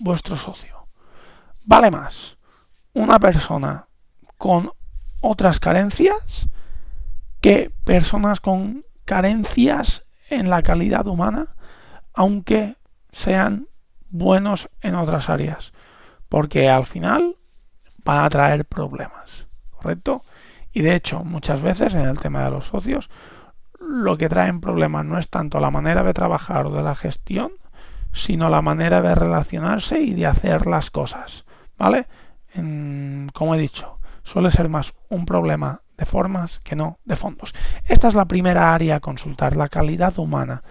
vuestro 0.00 0.36
socio 0.36 0.88
vale 1.64 1.90
más 1.90 2.36
una 2.94 3.18
persona 3.18 3.86
con 4.36 4.70
otras 5.20 5.60
carencias 5.60 6.48
que 7.40 7.72
personas 7.84 8.40
con 8.40 8.84
carencias 9.04 10.04
en 10.28 10.48
la 10.48 10.62
calidad 10.62 11.06
humana, 11.06 11.54
aunque 12.14 12.76
sean 13.10 13.68
buenos 14.08 14.68
en 14.80 14.94
otras 14.94 15.28
áreas, 15.28 15.72
porque 16.28 16.68
al 16.68 16.86
final 16.86 17.36
van 18.04 18.24
a 18.24 18.30
traer 18.30 18.64
problemas, 18.64 19.46
¿correcto? 19.70 20.22
Y 20.72 20.82
de 20.82 20.94
hecho, 20.94 21.24
muchas 21.24 21.60
veces 21.60 21.94
en 21.94 22.02
el 22.02 22.18
tema 22.18 22.44
de 22.44 22.50
los 22.50 22.66
socios, 22.66 23.10
lo 23.80 24.16
que 24.16 24.28
traen 24.28 24.60
problemas 24.60 25.04
no 25.04 25.18
es 25.18 25.28
tanto 25.28 25.60
la 25.60 25.70
manera 25.70 26.02
de 26.02 26.14
trabajar 26.14 26.66
o 26.66 26.70
de 26.70 26.82
la 26.82 26.94
gestión, 26.94 27.52
sino 28.12 28.48
la 28.48 28.62
manera 28.62 29.02
de 29.02 29.14
relacionarse 29.14 30.00
y 30.00 30.14
de 30.14 30.26
hacer 30.26 30.66
las 30.66 30.90
cosas. 30.90 31.44
¿Vale? 31.78 32.06
como 33.32 33.54
he 33.54 33.58
dicho, 33.58 33.98
suele 34.22 34.50
ser 34.50 34.68
más 34.68 34.92
un 35.08 35.24
problema 35.24 35.80
de 35.96 36.04
formas 36.04 36.58
que 36.60 36.76
no 36.76 36.98
de 37.04 37.16
fondos. 37.16 37.54
Esta 37.84 38.08
es 38.08 38.14
la 38.14 38.26
primera 38.26 38.74
área 38.74 38.96
a 38.96 39.00
consultar, 39.00 39.56
la 39.56 39.68
calidad 39.68 40.18
humana 40.18 40.62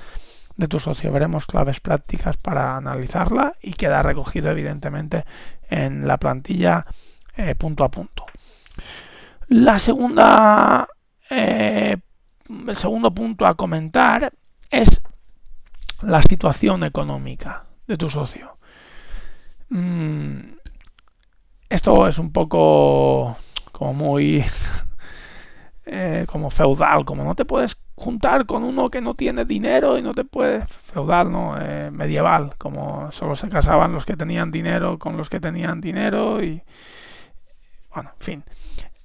de 0.56 0.68
tu 0.68 0.80
socio. 0.80 1.12
Veremos 1.12 1.48
claves 1.48 1.80
prácticas 1.80 2.38
para 2.38 2.76
analizarla 2.76 3.54
y 3.62 3.74
queda 3.74 4.04
recogido 4.04 4.52
evidentemente 4.52 5.26
en 5.70 6.08
la 6.08 6.18
plantilla 6.18 6.86
eh, 7.38 7.56
punto 7.56 7.84
a 7.84 7.90
punto. 7.90 8.26
La 9.48 9.80
segunda, 9.80 10.88
eh, 11.30 11.98
el 12.68 12.76
segundo 12.76 13.14
punto 13.14 13.46
a 13.46 13.56
comentar 13.56 14.32
es 14.70 15.02
la 16.02 16.22
situación 16.22 16.84
económica 16.84 17.64
de 17.88 17.98
tu 17.98 18.10
socio. 18.10 18.58
Mm, 19.70 20.40
esto 21.70 22.08
es 22.08 22.18
un 22.18 22.32
poco 22.32 23.38
como 23.72 23.94
muy 23.94 24.44
eh, 25.86 26.26
como 26.28 26.50
feudal, 26.50 27.06
como 27.06 27.24
no 27.24 27.36
te 27.36 27.46
puedes 27.46 27.78
juntar 27.96 28.46
con 28.46 28.64
uno 28.64 28.90
que 28.90 29.00
no 29.00 29.14
tiene 29.14 29.46
dinero 29.46 29.98
y 29.98 30.02
no 30.02 30.14
te 30.14 30.26
puedes 30.26 30.66
feudal, 30.72 31.32
no 31.32 31.56
medieval, 31.92 32.56
como 32.58 33.12
solo 33.12 33.36
se 33.36 33.48
casaban 33.48 33.94
los 33.94 34.06
que 34.06 34.18
tenían 34.18 34.52
dinero 34.52 34.98
con 34.98 35.18
los 35.18 35.30
que 35.30 35.40
tenían 35.40 35.82
dinero 35.82 36.44
y 36.44 36.64
bueno, 37.94 38.12
en 38.20 38.24
fin, 38.24 38.44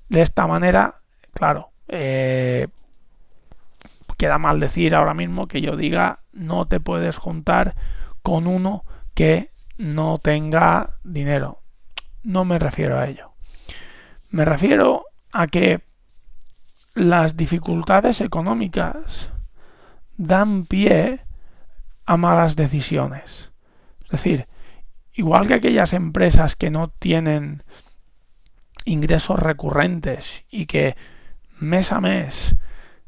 de 0.09 0.23
esta 0.23 0.47
manera, 0.47 1.00
claro, 1.33 1.71
eh, 1.88 2.69
queda 4.16 4.38
mal 4.38 4.61
decir 4.61 4.95
ahora 4.95 5.14
mismo 5.14 5.47
que 5.47 5.61
yo 5.61 5.76
diga 5.76 6.21
no 6.33 6.66
te 6.66 6.81
puedes 6.81 7.16
juntar 7.16 7.75
con 8.23 8.47
uno 8.47 8.85
que 9.14 9.50
no 9.76 10.19
tenga 10.19 10.99
dinero 11.05 11.61
no 12.26 12.45
me 12.45 12.59
refiero 12.59 12.99
a 12.99 13.07
ello. 13.07 13.31
Me 14.31 14.45
refiero 14.45 15.05
a 15.33 15.47
que 15.47 15.81
las 16.95 17.37
dificultades 17.37 18.21
económicas 18.21 19.31
dan 20.16 20.66
pie 20.66 21.21
a 22.05 22.16
malas 22.16 22.57
decisiones. 22.57 23.52
Es 24.05 24.11
decir, 24.11 24.47
igual 25.12 25.47
que 25.47 25.55
aquellas 25.55 25.93
empresas 25.93 26.57
que 26.57 26.71
no 26.71 26.88
tienen 26.88 27.62
ingresos 28.87 29.38
recurrentes 29.38 30.45
y 30.50 30.64
que 30.64 30.97
mes 31.59 31.93
a 31.93 32.00
mes 32.00 32.57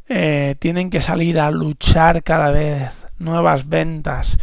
eh, 0.08 0.56
tienen 0.58 0.90
que 0.90 1.00
salir 1.00 1.40
a 1.40 1.50
luchar 1.50 2.22
cada 2.22 2.50
vez 2.50 3.06
nuevas 3.18 3.68
ventas 3.68 4.38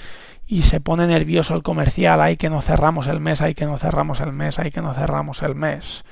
y 0.48 0.64
se 0.64 0.80
pone 0.80 1.08
nervioso 1.08 1.56
el 1.56 1.64
comercial, 1.64 2.22
hay 2.22 2.38
que 2.38 2.50
no 2.50 2.62
cerramos 2.62 3.08
el 3.08 3.20
mes, 3.20 3.42
hay 3.42 3.54
que 3.54 3.66
no 3.66 3.78
cerramos 3.78 4.22
el 4.22 4.32
mes, 4.32 4.60
hay 4.60 4.72
que 4.72 4.82
no 4.82 4.94
cerramos 4.94 5.42
el 5.42 5.56
mes. 5.56 6.04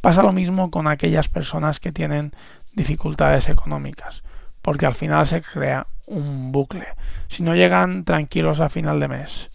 Pasa 0.00 0.22
lo 0.22 0.32
mismo 0.32 0.70
con 0.70 0.88
aquellas 0.88 1.28
personas 1.28 1.80
que 1.80 1.92
tienen 1.92 2.32
dificultades 2.74 3.48
económicas, 3.48 4.22
porque 4.62 4.86
al 4.86 4.94
final 4.94 5.26
se 5.26 5.42
crea 5.42 5.86
un 6.06 6.52
bucle. 6.52 6.86
Si 7.28 7.42
no 7.42 7.54
llegan 7.54 8.04
tranquilos 8.04 8.60
a 8.60 8.68
final 8.68 9.00
de 9.00 9.08
mes, 9.08 9.50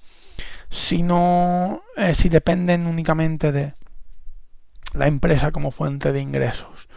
si 0.70 1.04
no, 1.04 1.82
eh, 1.98 2.14
si 2.14 2.30
dependen 2.30 2.88
únicamente 2.88 3.52
de 3.52 3.74
la 4.94 5.08
empresa 5.08 5.52
como 5.52 5.72
fuente 5.72 6.12
de 6.12 6.22
ingresos 6.22 6.88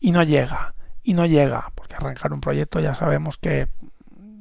y 0.00 0.12
no 0.12 0.22
llega, 0.22 0.74
y 1.02 1.14
no 1.14 1.26
llega, 1.26 1.70
porque 1.74 1.94
arrancar 1.94 2.32
un 2.32 2.40
proyecto 2.40 2.80
ya 2.80 2.94
sabemos 2.94 3.36
que 3.36 3.68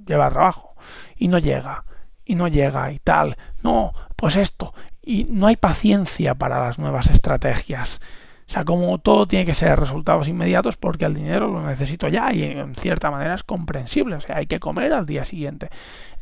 lleva 0.06 0.30
trabajo, 0.30 0.76
y 1.16 1.28
no 1.28 1.38
llega, 1.38 1.86
y 2.26 2.36
no 2.36 2.48
llega 2.48 2.92
y 2.92 3.00
tal. 3.00 3.38
No, 3.64 3.94
pues 4.16 4.36
esto. 4.36 4.74
Y 5.02 5.26
no 5.26 5.48
hay 5.48 5.56
paciencia 5.56 6.36
para 6.36 6.60
las 6.60 6.80
nuevas 6.80 7.10
estrategias. 7.10 8.02
O 8.48 8.54
sea, 8.54 8.66
como 8.66 8.98
todo 8.98 9.28
tiene 9.28 9.46
que 9.46 9.54
ser 9.54 9.80
resultados 9.80 10.28
inmediatos 10.28 10.76
porque 10.76 11.06
el 11.06 11.14
dinero 11.14 11.48
lo 11.48 11.66
necesito 11.66 12.08
ya 12.10 12.34
y 12.34 12.44
en 12.44 12.76
cierta 12.76 13.10
manera 13.10 13.36
es 13.36 13.44
comprensible. 13.44 14.16
O 14.16 14.20
sea, 14.20 14.38
hay 14.38 14.48
que 14.48 14.60
comer 14.60 14.92
al 14.94 15.06
día 15.06 15.24
siguiente. 15.26 15.70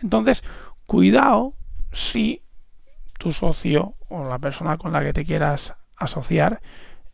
Entonces, 0.01 0.43
cuidado 0.85 1.53
si 1.91 2.43
tu 3.17 3.31
socio 3.31 3.95
o 4.09 4.27
la 4.27 4.37
persona 4.37 4.77
con 4.77 4.91
la 4.91 5.03
que 5.03 5.13
te 5.13 5.25
quieras 5.25 5.73
asociar 5.99 6.61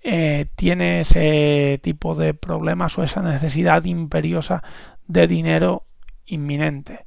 eh, 0.01 0.45
tiene 0.55 1.01
ese 1.01 1.79
tipo 1.81 2.13
de 2.13 2.35
problemas 2.35 2.97
o 2.97 3.03
esa 3.03 3.21
necesidad 3.21 3.83
imperiosa 3.85 4.63
de 5.07 5.27
dinero 5.27 5.85
inminente. 6.25 7.05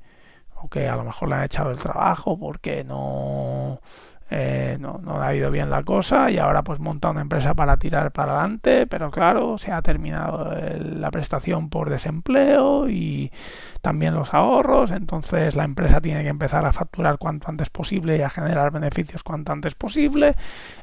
O 0.56 0.68
que 0.68 0.88
a 0.88 0.96
lo 0.96 1.04
mejor 1.04 1.28
le 1.28 1.36
han 1.36 1.44
echado 1.44 1.70
el 1.70 1.78
trabajo 1.78 2.38
porque 2.38 2.82
no 2.82 3.80
eh, 4.30 4.76
no, 4.78 5.00
no, 5.02 5.22
ha 5.22 5.34
ido 5.34 5.50
bien 5.50 5.70
la 5.70 5.82
cosa 5.82 6.30
y 6.30 6.38
ahora 6.38 6.62
pues 6.62 6.80
monta 6.80 7.10
una 7.10 7.22
empresa 7.22 7.54
para 7.54 7.78
tirar 7.78 8.12
para 8.12 8.32
adelante, 8.32 8.86
pero 8.86 9.10
claro, 9.10 9.56
se 9.56 9.72
ha 9.72 9.80
terminado 9.80 10.54
la 10.54 11.10
prestación 11.10 11.70
por 11.70 11.88
desempleo 11.88 12.90
y 12.90 13.32
también 13.80 14.14
los 14.14 14.34
ahorros, 14.34 14.90
entonces 14.90 15.56
la 15.56 15.64
empresa 15.64 16.00
tiene 16.00 16.22
que 16.22 16.28
empezar 16.28 16.66
a 16.66 16.72
facturar 16.72 17.16
cuanto 17.16 17.48
antes 17.48 17.70
posible 17.70 18.18
y 18.18 18.22
a 18.22 18.28
generar 18.28 18.70
beneficios 18.70 19.22
cuanto 19.22 19.52
antes 19.52 19.74
posible, 19.74 20.36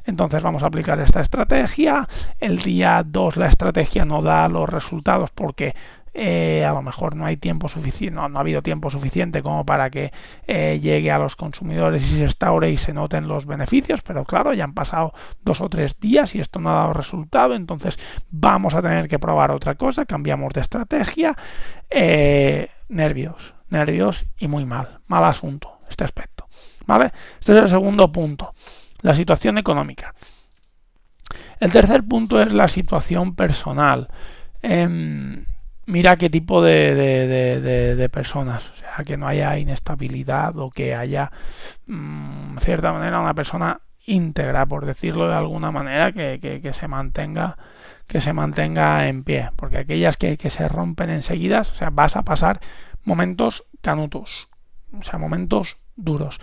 entonces 0.04 0.42
vamos 0.42 0.64
a 0.64 0.66
aplicar 0.66 0.98
esta 0.98 1.20
estrategia, 1.20 2.08
el 2.40 2.58
día 2.58 3.04
2 3.06 3.36
la 3.36 3.46
estrategia 3.46 4.04
no 4.04 4.22
da 4.22 4.48
los 4.48 4.68
resultados 4.68 5.30
porque 5.30 5.74
eh, 6.18 6.64
a 6.64 6.72
lo 6.72 6.80
mejor 6.80 7.14
no 7.14 7.26
hay 7.26 7.36
tiempo 7.36 7.68
suficiente, 7.68 8.16
no, 8.16 8.22
ha 8.22 8.40
habido 8.40 8.62
tiempo 8.62 8.88
suficiente 8.88 9.42
como 9.42 9.66
para 9.66 9.90
que 9.90 10.12
eh, 10.46 10.80
llegue 10.80 11.10
a 11.10 11.18
los 11.18 11.36
consumidores 11.36 12.10
y 12.10 12.16
se 12.16 12.22
restaure 12.22 12.70
y 12.70 12.78
se 12.78 12.94
noten 12.94 13.28
los 13.28 13.44
beneficios, 13.44 14.00
pero 14.00 14.24
claro, 14.24 14.54
ya 14.54 14.64
han 14.64 14.72
pasado 14.72 15.12
dos 15.42 15.60
o 15.60 15.68
tres 15.68 16.00
días 16.00 16.34
y 16.34 16.40
esto 16.40 16.58
no 16.58 16.70
ha 16.70 16.74
dado 16.74 16.94
resultado, 16.94 17.54
entonces 17.54 17.98
vamos 18.30 18.74
a 18.74 18.80
tener 18.80 19.08
que 19.08 19.18
probar 19.18 19.50
otra 19.50 19.74
cosa, 19.74 20.06
cambiamos 20.06 20.54
de 20.54 20.62
estrategia, 20.62 21.36
eh, 21.90 22.70
nervios, 22.88 23.52
nervios 23.68 24.24
y 24.38 24.48
muy 24.48 24.64
mal, 24.64 25.00
mal 25.08 25.24
asunto 25.24 25.80
este 25.86 26.04
aspecto, 26.04 26.48
¿vale? 26.86 27.12
Este 27.38 27.52
es 27.52 27.58
el 27.58 27.68
segundo 27.68 28.10
punto, 28.10 28.54
la 29.02 29.12
situación 29.12 29.58
económica. 29.58 30.14
El 31.60 31.70
tercer 31.70 32.04
punto 32.04 32.40
es 32.40 32.54
la 32.54 32.68
situación 32.68 33.34
personal. 33.34 34.08
Em, 34.62 35.44
mira 35.86 36.16
qué 36.16 36.28
tipo 36.28 36.62
de, 36.62 38.08
personas, 38.12 38.70
o 38.70 38.76
sea, 38.76 39.04
que 39.04 39.16
no 39.16 39.26
haya 39.26 39.58
inestabilidad 39.58 40.56
o 40.58 40.70
que 40.70 40.94
haya, 40.94 41.30
mm, 41.86 42.58
cierta 42.58 42.92
manera, 42.92 43.20
una 43.20 43.34
persona 43.34 43.80
íntegra, 44.04 44.66
por 44.66 44.86
decirlo 44.86 45.28
de 45.28 45.34
alguna 45.34 45.70
manera, 45.70 46.12
que, 46.12 46.38
que, 46.40 46.72
se 46.72 46.88
mantenga 46.88 47.56
que 48.06 48.20
se 48.20 48.32
mantenga 48.32 49.08
en 49.08 49.24
pie, 49.24 49.50
porque 49.56 49.78
aquellas 49.78 50.16
que, 50.16 50.36
que 50.36 50.50
se 50.50 50.68
rompen 50.68 51.10
enseguida, 51.10 51.60
o 51.60 51.64
sea, 51.64 51.90
vas 51.90 52.14
a 52.14 52.22
pasar 52.22 52.60
momentos 53.02 53.64
canutos, 53.80 54.48
o 54.96 55.02
sea, 55.02 55.18
momentos 55.18 55.78
duros. 55.96 56.38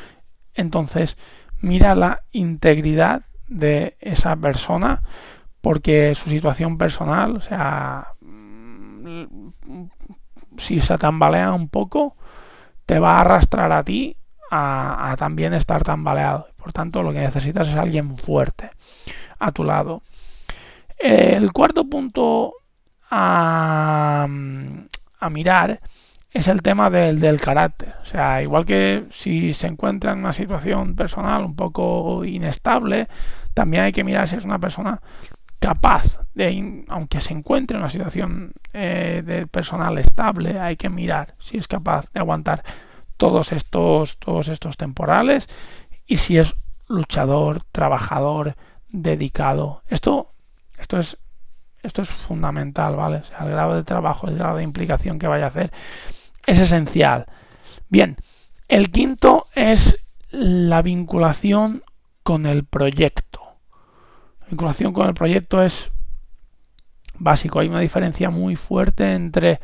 Entonces, 0.55 1.17
mira 1.61 1.95
la 1.95 2.23
integridad 2.33 3.23
de 3.47 3.95
esa 4.01 4.35
persona, 4.35 5.01
porque 5.61 6.13
su 6.15 6.29
situación 6.29 6.77
personal, 6.77 7.37
o 7.37 7.41
sea, 7.41 8.12
si 10.57 10.81
se 10.81 10.97
tambalea 10.97 11.53
un 11.53 11.69
poco, 11.69 12.15
te 12.85 12.99
va 12.99 13.17
a 13.17 13.21
arrastrar 13.21 13.71
a 13.71 13.83
ti 13.83 14.15
a, 14.51 15.15
también 15.17 15.53
estar 15.53 15.83
tambaleado. 15.83 16.47
Por 16.57 16.73
tanto, 16.73 17.01
lo 17.01 17.11
que 17.11 17.19
necesitas 17.19 17.67
es 17.67 17.75
alguien 17.75 18.15
fuerte 18.15 18.69
a 19.39 19.51
tu 19.51 19.63
lado. 19.63 20.03
El 20.97 21.51
cuarto 21.51 21.85
punto 21.85 22.53
a, 23.09 24.27
mirar 25.31 25.79
es 26.31 26.47
el 26.47 26.61
tema 26.61 26.89
del, 26.89 27.19
del, 27.19 27.39
carácter. 27.39 27.95
O 28.03 28.05
sea, 28.05 28.41
igual 28.41 28.65
que 28.65 29.05
si 29.09 29.53
se 29.53 29.67
encuentra 29.67 30.11
en 30.11 30.19
una 30.19 30.33
situación 30.33 30.95
personal 30.95 31.43
un 31.43 31.55
poco 31.55 32.23
inestable, 32.25 33.07
también 33.53 33.83
hay 33.83 33.91
que 33.91 34.03
mirar 34.03 34.27
si 34.27 34.35
es 34.35 34.45
una 34.45 34.59
persona 34.59 35.01
capaz 35.63 36.19
de, 36.33 36.83
aunque 36.89 37.21
se 37.21 37.31
encuentre 37.31 37.77
en 37.77 37.83
una 37.83 37.89
situación 37.89 38.51
eh, 38.73 39.23
de 39.25 39.47
personal 39.47 39.97
estable, 39.97 40.59
hay 40.59 40.75
que 40.75 40.89
mirar 40.89 41.35
si 41.39 41.57
es 41.57 41.69
capaz 41.69 42.11
de 42.11 42.19
aguantar 42.19 42.65
todos 43.15 43.53
estos, 43.53 44.17
todos 44.17 44.49
estos 44.49 44.75
temporales 44.75 45.47
y 46.05 46.17
si 46.17 46.37
es 46.37 46.53
luchador, 46.89 47.61
trabajador, 47.71 48.57
dedicado. 48.89 49.83
Esto, 49.87 50.27
esto 50.77 50.99
es, 50.99 51.17
esto 51.81 52.01
es 52.01 52.09
fundamental, 52.09 52.97
¿vale? 52.97 53.17
O 53.19 53.23
sea, 53.23 53.39
el 53.45 53.51
grado 53.51 53.75
de 53.75 53.83
trabajo, 53.83 54.27
el 54.27 54.35
grado 54.35 54.57
de 54.57 54.63
implicación 54.63 55.17
que 55.17 55.27
vaya 55.27 55.45
a 55.45 55.47
hacer 55.47 55.71
es 56.45 56.59
esencial. 56.59 57.25
Bien, 57.87 58.17
el 58.67 58.91
quinto 58.91 59.45
es 59.55 59.97
la 60.29 60.81
vinculación 60.81 61.83
con 62.21 62.47
el 62.47 62.65
proyecto 62.65 63.42
vinculación 64.53 64.93
con 64.93 65.07
el 65.07 65.13
proyecto 65.13 65.61
es 65.61 65.91
básico. 67.15 67.59
Hay 67.59 67.67
una 67.67 67.79
diferencia 67.79 68.29
muy 68.29 68.55
fuerte 68.55 69.13
entre 69.13 69.59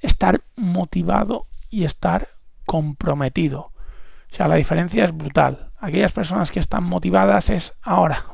estar 0.00 0.40
motivado 0.56 1.46
y 1.70 1.84
estar 1.84 2.28
comprometido. 2.64 3.72
O 4.30 4.34
sea, 4.34 4.46
la 4.46 4.56
diferencia 4.56 5.04
es 5.04 5.16
brutal. 5.16 5.70
Aquellas 5.80 6.12
personas 6.12 6.50
que 6.52 6.60
están 6.60 6.84
motivadas 6.84 7.50
es 7.50 7.76
ahora. 7.82 8.26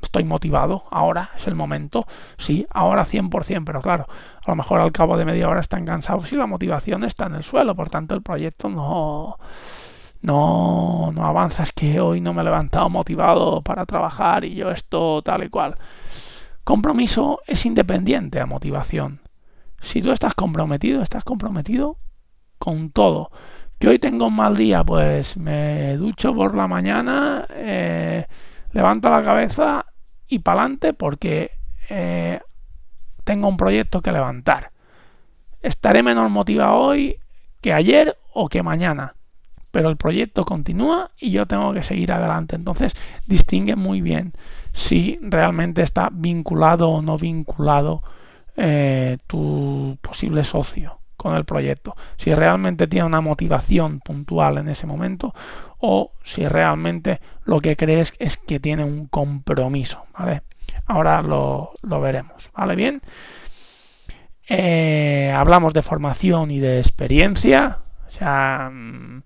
Estoy 0.00 0.22
motivado, 0.22 0.84
ahora 0.92 1.30
es 1.36 1.48
el 1.48 1.56
momento. 1.56 2.06
Sí, 2.36 2.66
ahora 2.70 3.04
100%, 3.04 3.64
pero 3.64 3.82
claro, 3.82 4.06
a 4.08 4.50
lo 4.50 4.54
mejor 4.54 4.80
al 4.80 4.92
cabo 4.92 5.16
de 5.16 5.24
media 5.24 5.48
hora 5.48 5.60
están 5.60 5.84
cansados 5.84 6.32
y 6.32 6.36
la 6.36 6.46
motivación 6.46 7.02
está 7.02 7.26
en 7.26 7.34
el 7.34 7.42
suelo. 7.42 7.74
Por 7.74 7.90
tanto, 7.90 8.14
el 8.14 8.22
proyecto 8.22 8.68
no, 8.68 9.38
no, 10.20 11.10
no 11.14 11.26
avanzas 11.26 11.72
que 11.72 12.00
hoy 12.00 12.20
no 12.20 12.34
me 12.34 12.42
he 12.42 12.44
levantado 12.44 12.88
motivado 12.88 13.62
para 13.62 13.86
trabajar 13.86 14.44
y 14.44 14.54
yo 14.54 14.70
esto 14.70 15.22
tal 15.22 15.44
y 15.44 15.48
cual. 15.48 15.76
Compromiso 16.64 17.40
es 17.46 17.64
independiente 17.66 18.40
a 18.40 18.46
motivación. 18.46 19.20
Si 19.80 20.02
tú 20.02 20.10
estás 20.12 20.34
comprometido, 20.34 21.02
estás 21.02 21.24
comprometido 21.24 21.96
con 22.58 22.90
todo. 22.90 23.30
Que 23.78 23.88
hoy 23.88 23.98
tengo 23.98 24.26
un 24.26 24.34
mal 24.34 24.56
día, 24.56 24.82
pues 24.82 25.36
me 25.36 25.96
ducho 25.96 26.34
por 26.34 26.56
la 26.56 26.66
mañana, 26.66 27.46
eh, 27.50 28.26
levanto 28.72 29.08
la 29.08 29.22
cabeza 29.22 29.86
y 30.26 30.40
pa'lante 30.40 30.92
porque 30.92 31.52
eh, 31.88 32.40
tengo 33.22 33.48
un 33.48 33.56
proyecto 33.56 34.02
que 34.02 34.10
levantar. 34.10 34.72
Estaré 35.62 36.02
menos 36.02 36.28
motivado 36.30 36.76
hoy 36.76 37.18
que 37.60 37.72
ayer 37.72 38.18
o 38.34 38.48
que 38.48 38.62
mañana 38.62 39.14
pero 39.70 39.88
el 39.88 39.96
proyecto 39.96 40.44
continúa 40.44 41.10
y 41.18 41.30
yo 41.30 41.46
tengo 41.46 41.72
que 41.72 41.82
seguir 41.82 42.12
adelante. 42.12 42.56
Entonces, 42.56 42.94
distingue 43.26 43.76
muy 43.76 44.00
bien 44.00 44.32
si 44.72 45.18
realmente 45.22 45.82
está 45.82 46.08
vinculado 46.12 46.90
o 46.90 47.02
no 47.02 47.18
vinculado 47.18 48.02
eh, 48.56 49.18
tu 49.26 49.98
posible 50.00 50.44
socio 50.44 50.98
con 51.16 51.34
el 51.34 51.44
proyecto. 51.44 51.96
Si 52.16 52.34
realmente 52.34 52.86
tiene 52.86 53.06
una 53.06 53.20
motivación 53.20 54.00
puntual 54.00 54.58
en 54.58 54.68
ese 54.68 54.86
momento 54.86 55.34
o 55.78 56.12
si 56.22 56.46
realmente 56.46 57.20
lo 57.44 57.60
que 57.60 57.76
crees 57.76 58.14
es 58.18 58.36
que 58.36 58.60
tiene 58.60 58.84
un 58.84 59.06
compromiso. 59.06 60.04
¿vale? 60.16 60.42
Ahora 60.86 61.20
lo, 61.22 61.72
veremos. 61.82 62.50
¿Vale? 62.56 62.76
Bien. 62.76 63.02
Eh, 64.48 65.34
hablamos 65.36 65.74
de 65.74 65.82
formación 65.82 66.50
y 66.50 66.60
de 66.60 66.78
experiencia. 66.78 67.78
O 68.06 68.10
sea, 68.10 68.70
mm, 68.72 69.22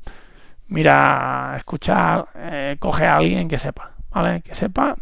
mira, 0.72 1.54
escuchar, 1.56 2.28
eh, 2.34 2.76
coge 2.78 3.06
a 3.06 3.16
alguien 3.16 3.48
que 3.48 3.58
sepa, 3.58 3.92
¿vale? 4.10 4.40
Que 4.40 4.54
sepa 4.54 4.96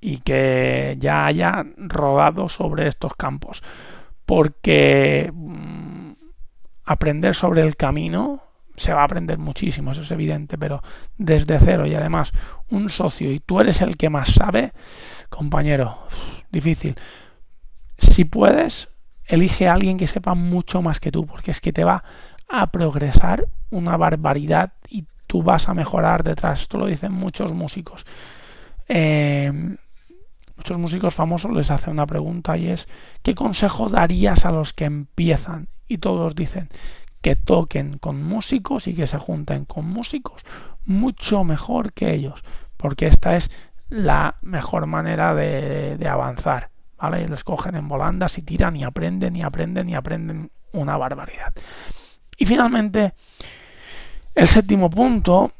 y 0.00 0.18
que 0.18 0.96
ya 0.98 1.26
haya 1.26 1.64
rodado 1.76 2.48
sobre 2.48 2.88
estos 2.88 3.14
campos. 3.14 3.62
Porque 4.26 5.30
mm, 5.32 6.12
aprender 6.84 7.34
sobre 7.34 7.62
el 7.62 7.76
camino 7.76 8.42
se 8.76 8.92
va 8.92 9.02
a 9.02 9.04
aprender 9.04 9.38
muchísimo, 9.38 9.92
eso 9.92 10.02
es 10.02 10.10
evidente, 10.10 10.56
pero 10.56 10.82
desde 11.18 11.58
cero 11.60 11.86
y 11.86 11.94
además 11.94 12.32
un 12.70 12.88
socio 12.88 13.30
y 13.30 13.38
tú 13.38 13.60
eres 13.60 13.82
el 13.82 13.96
que 13.96 14.10
más 14.10 14.30
sabe, 14.30 14.72
compañero, 15.28 15.98
difícil. 16.50 16.96
Si 17.98 18.24
puedes, 18.24 18.88
elige 19.26 19.68
a 19.68 19.74
alguien 19.74 19.98
que 19.98 20.06
sepa 20.06 20.34
mucho 20.34 20.82
más 20.82 20.98
que 21.00 21.12
tú, 21.12 21.26
porque 21.26 21.50
es 21.50 21.60
que 21.60 21.72
te 21.72 21.84
va 21.84 22.02
a 22.52 22.66
progresar 22.66 23.46
una 23.70 23.96
barbaridad 23.96 24.74
y 24.90 25.06
tú 25.26 25.42
vas 25.42 25.70
a 25.70 25.74
mejorar 25.74 26.22
detrás. 26.22 26.60
Esto 26.60 26.76
lo 26.76 26.86
dicen 26.86 27.10
muchos 27.10 27.52
músicos. 27.52 28.04
Eh, 28.88 29.50
muchos 30.54 30.78
músicos 30.78 31.14
famosos 31.14 31.50
les 31.52 31.70
hace 31.70 31.90
una 31.90 32.06
pregunta 32.06 32.58
y 32.58 32.68
es 32.68 32.88
¿qué 33.22 33.34
consejo 33.34 33.88
darías 33.88 34.44
a 34.44 34.52
los 34.52 34.74
que 34.74 34.84
empiezan? 34.84 35.68
Y 35.88 35.96
todos 35.96 36.34
dicen 36.34 36.68
que 37.22 37.36
toquen 37.36 37.96
con 37.96 38.22
músicos 38.22 38.86
y 38.86 38.94
que 38.94 39.06
se 39.06 39.16
junten 39.16 39.64
con 39.64 39.86
músicos 39.86 40.44
mucho 40.84 41.44
mejor 41.44 41.94
que 41.94 42.12
ellos, 42.12 42.44
porque 42.76 43.06
esta 43.06 43.36
es 43.36 43.50
la 43.88 44.36
mejor 44.42 44.84
manera 44.86 45.34
de, 45.34 45.96
de 45.96 46.08
avanzar. 46.08 46.68
¿Vale? 46.98 47.26
Les 47.26 47.42
cogen 47.44 47.76
en 47.76 47.88
volandas 47.88 48.36
y 48.38 48.42
tiran 48.42 48.76
y 48.76 48.84
aprenden 48.84 49.34
y 49.36 49.42
aprenden 49.42 49.88
y 49.88 49.94
aprenden 49.94 50.50
una 50.72 50.96
barbaridad. 50.98 51.52
Y 52.36 52.46
finalmente, 52.46 53.14
el 54.34 54.46
séptimo 54.46 54.90
punto 54.90 55.52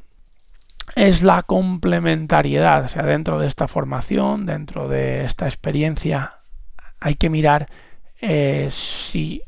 es 0.96 1.22
la 1.22 1.42
complementariedad. 1.42 2.84
O 2.84 2.88
sea, 2.88 3.02
dentro 3.02 3.38
de 3.38 3.46
esta 3.46 3.68
formación, 3.68 4.46
dentro 4.46 4.88
de 4.88 5.24
esta 5.24 5.46
experiencia, 5.46 6.34
hay 7.00 7.14
que 7.14 7.30
mirar 7.30 7.66
eh, 8.20 8.68
si 8.70 9.42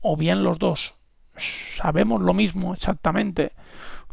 o 0.00 0.16
bien 0.16 0.44
los 0.44 0.58
dos 0.58 0.94
sabemos 1.36 2.20
lo 2.20 2.34
mismo 2.34 2.74
exactamente, 2.74 3.52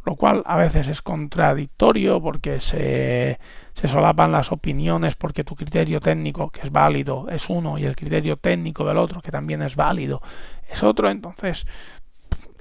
lo 0.06 0.16
cual 0.16 0.44
a 0.46 0.56
veces 0.56 0.88
es 0.88 1.02
contradictorio 1.02 2.22
porque 2.22 2.60
se, 2.60 3.40
se 3.74 3.88
solapan 3.88 4.32
las 4.32 4.52
opiniones 4.52 5.16
porque 5.16 5.44
tu 5.44 5.56
criterio 5.56 6.00
técnico, 6.00 6.50
que 6.50 6.62
es 6.62 6.72
válido, 6.72 7.28
es 7.30 7.50
uno 7.50 7.78
y 7.78 7.86
el 7.86 7.96
criterio 7.96 8.38
técnico 8.38 8.86
del 8.86 8.98
otro, 8.98 9.22
que 9.22 9.32
también 9.32 9.62
es 9.62 9.76
válido, 9.76 10.22
es 10.70 10.82
otro, 10.84 11.10
entonces 11.10 11.68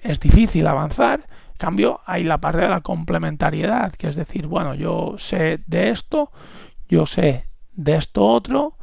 es 0.02 0.20
difícil 0.20 0.66
avanzar. 0.66 1.20
En 1.50 1.58
cambio, 1.58 2.00
hay 2.06 2.24
la 2.24 2.38
parte 2.38 2.61
de 2.61 2.68
la 2.68 2.80
complementariedad, 2.80 3.90
que 3.92 4.08
es 4.08 4.16
decir, 4.16 4.46
bueno, 4.46 4.74
yo 4.74 5.16
sé 5.18 5.61
de 5.66 5.90
esto, 5.90 6.30
yo 6.88 7.06
sé 7.06 7.44
de 7.72 7.96
esto 7.96 8.26
otro, 8.26 8.76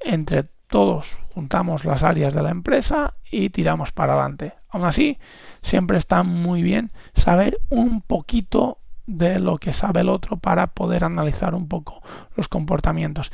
entre 0.00 0.44
todos 0.66 1.16
juntamos 1.34 1.84
las 1.84 2.02
áreas 2.02 2.34
de 2.34 2.42
la 2.42 2.50
empresa 2.50 3.14
y 3.30 3.50
tiramos 3.50 3.92
para 3.92 4.14
adelante. 4.14 4.54
Aún 4.70 4.84
así, 4.84 5.18
siempre 5.62 5.98
está 5.98 6.22
muy 6.22 6.62
bien 6.62 6.90
saber 7.14 7.58
un 7.68 8.00
poquito 8.00 8.78
de 9.06 9.38
lo 9.38 9.58
que 9.58 9.72
sabe 9.72 10.00
el 10.00 10.08
otro 10.08 10.38
para 10.38 10.68
poder 10.68 11.04
analizar 11.04 11.54
un 11.54 11.68
poco 11.68 12.02
los 12.36 12.48
comportamientos. 12.48 13.32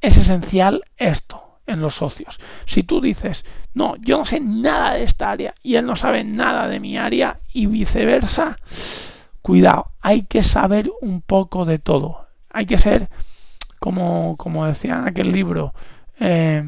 Es 0.00 0.16
esencial 0.16 0.82
esto 0.96 1.49
en 1.72 1.80
los 1.80 1.94
socios. 1.94 2.38
Si 2.66 2.82
tú 2.82 3.00
dices, 3.00 3.44
no, 3.74 3.96
yo 3.96 4.18
no 4.18 4.24
sé 4.24 4.40
nada 4.40 4.94
de 4.94 5.04
esta 5.04 5.30
área 5.30 5.54
y 5.62 5.76
él 5.76 5.86
no 5.86 5.96
sabe 5.96 6.24
nada 6.24 6.68
de 6.68 6.80
mi 6.80 6.96
área 6.96 7.40
y 7.52 7.66
viceversa, 7.66 8.58
cuidado, 9.42 9.92
hay 10.00 10.22
que 10.22 10.42
saber 10.42 10.90
un 11.00 11.22
poco 11.22 11.64
de 11.64 11.78
todo. 11.78 12.26
Hay 12.50 12.66
que 12.66 12.78
ser, 12.78 13.08
como, 13.78 14.36
como 14.36 14.66
decía 14.66 14.98
en 14.98 15.08
aquel 15.08 15.32
libro, 15.32 15.74
eh, 16.18 16.64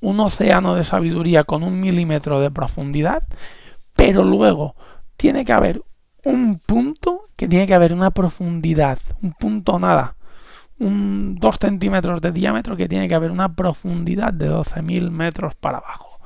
un 0.00 0.20
océano 0.20 0.74
de 0.74 0.84
sabiduría 0.84 1.44
con 1.44 1.62
un 1.62 1.80
milímetro 1.80 2.40
de 2.40 2.50
profundidad, 2.50 3.22
pero 3.94 4.24
luego 4.24 4.74
tiene 5.16 5.44
que 5.44 5.52
haber 5.52 5.82
un 6.24 6.58
punto 6.58 7.28
que 7.36 7.48
tiene 7.48 7.66
que 7.66 7.74
haber 7.74 7.92
una 7.92 8.10
profundidad, 8.10 8.98
un 9.22 9.32
punto 9.32 9.78
nada, 9.78 10.16
un 10.82 11.36
2 11.36 11.56
centímetros 11.60 12.20
de 12.20 12.32
diámetro 12.32 12.76
que 12.76 12.88
tiene 12.88 13.08
que 13.08 13.14
haber 13.14 13.30
una 13.30 13.54
profundidad 13.54 14.32
de 14.32 14.50
12.000 14.50 15.10
metros 15.10 15.54
para 15.54 15.78
abajo. 15.78 16.20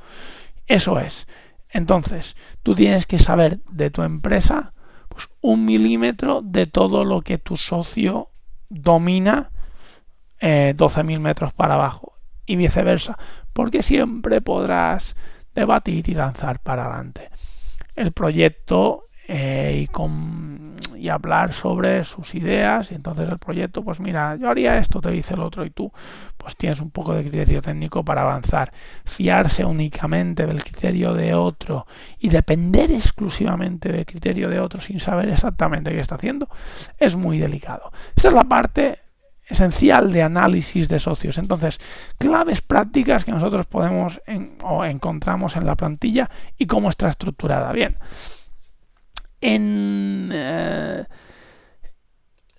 Eso 0.65 0.99
es. 0.99 1.27
Entonces, 1.69 2.35
tú 2.63 2.73
tienes 2.73 3.05
que 3.05 3.19
saber 3.19 3.59
de 3.69 3.91
tu 3.91 4.01
empresa 4.01 4.73
pues, 5.09 5.29
un 5.41 5.65
milímetro 5.65 6.41
de 6.41 6.65
todo 6.65 7.05
lo 7.05 7.21
que 7.21 7.37
tu 7.37 7.55
socio 7.55 8.29
domina 8.69 9.51
eh, 10.39 10.73
12.000 10.75 11.19
metros 11.19 11.53
para 11.53 11.75
abajo 11.75 12.13
y 12.45 12.55
viceversa, 12.55 13.17
porque 13.53 13.83
siempre 13.83 14.41
podrás 14.41 15.15
debatir 15.53 16.09
y 16.09 16.15
lanzar 16.15 16.59
para 16.59 16.85
adelante. 16.85 17.29
El 17.95 18.11
proyecto 18.11 19.06
eh, 19.27 19.87
y, 20.97 21.09
hablar 21.09 21.53
sobre 21.53 22.03
sus 22.03 22.35
ideas 22.35 22.91
y 22.91 22.95
entonces 22.95 23.29
el 23.29 23.37
proyecto 23.37 23.81
pues 23.81 23.99
mira 23.99 24.35
yo 24.35 24.49
haría 24.49 24.77
esto 24.77 24.99
te 24.99 25.09
dice 25.09 25.35
el 25.35 25.39
otro 25.39 25.63
y 25.63 25.69
tú 25.69 25.91
pues 26.35 26.57
tienes 26.57 26.81
un 26.81 26.91
poco 26.91 27.13
de 27.13 27.21
criterio 27.21 27.61
técnico 27.61 28.03
para 28.03 28.23
avanzar 28.23 28.73
fiarse 29.05 29.63
únicamente 29.63 30.45
del 30.45 30.61
criterio 30.63 31.13
de 31.13 31.33
otro 31.33 31.87
y 32.19 32.27
depender 32.27 32.91
exclusivamente 32.91 33.89
del 33.91 34.05
criterio 34.05 34.49
de 34.49 34.59
otro 34.59 34.81
sin 34.81 34.99
saber 34.99 35.29
exactamente 35.29 35.91
qué 35.91 35.99
está 35.99 36.15
haciendo 36.15 36.49
es 36.97 37.15
muy 37.15 37.37
delicado 37.37 37.91
esa 38.15 38.27
es 38.27 38.33
la 38.33 38.43
parte 38.43 38.99
esencial 39.49 40.11
de 40.11 40.23
análisis 40.23 40.89
de 40.89 40.99
socios. 40.99 41.37
Entonces, 41.37 41.79
claves 42.17 42.61
prácticas 42.61 43.25
que 43.25 43.31
nosotros 43.31 43.65
podemos 43.65 44.21
o 44.63 44.83
encontramos 44.83 45.55
en 45.55 45.65
la 45.65 45.75
plantilla 45.75 46.29
y 46.57 46.65
cómo 46.65 46.89
está 46.89 47.07
estructurada. 47.07 47.71
Bien, 47.71 47.97
en 49.41 50.29
eh, 50.33 51.05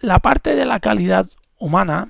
la 0.00 0.18
parte 0.20 0.54
de 0.54 0.66
la 0.66 0.80
calidad 0.80 1.26
humana, 1.58 2.08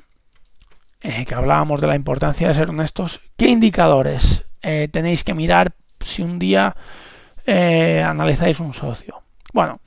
eh, 1.01 1.25
que 1.25 1.35
hablábamos 1.35 1.81
de 1.81 1.87
la 1.87 1.97
importancia 1.97 2.49
de 2.49 2.55
ser 2.55 2.71
honestos, 2.71 3.21
¿qué 3.37 3.49
indicadores 3.49 4.45
eh, 4.63 4.89
tenéis 4.93 5.25
que 5.25 5.35
mirar 5.35 5.75
si 6.01 6.23
un 6.23 6.39
día 6.39 6.77
analizáis 7.47 8.61
un 8.61 8.75
socio? 8.75 9.23
Bueno, 9.55 9.81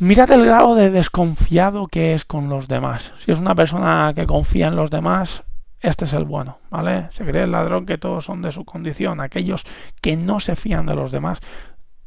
mirad 0.00 0.30
el 0.32 0.44
grado 0.44 0.74
de 0.74 0.90
desconfiado 0.90 1.86
que 1.86 2.14
es 2.14 2.24
con 2.24 2.48
los 2.48 2.66
demás. 2.66 3.12
Si 3.18 3.30
es 3.30 3.38
una 3.38 3.54
persona 3.54 4.12
que 4.16 4.26
confía 4.26 4.66
en 4.66 4.74
los 4.74 4.90
demás, 4.90 5.44
este 5.80 6.06
es 6.06 6.14
el 6.14 6.24
bueno, 6.24 6.58
¿vale? 6.70 7.08
Se 7.12 7.24
cree 7.24 7.44
el 7.44 7.52
ladrón 7.52 7.84
que 7.84 7.98
todos 7.98 8.24
son 8.24 8.40
de 8.42 8.52
su 8.52 8.64
condición. 8.64 9.20
Aquellos 9.20 9.64
que 10.00 10.16
no 10.16 10.40
se 10.40 10.56
fían 10.56 10.86
de 10.86 10.94
los 10.94 11.12
demás 11.12 11.40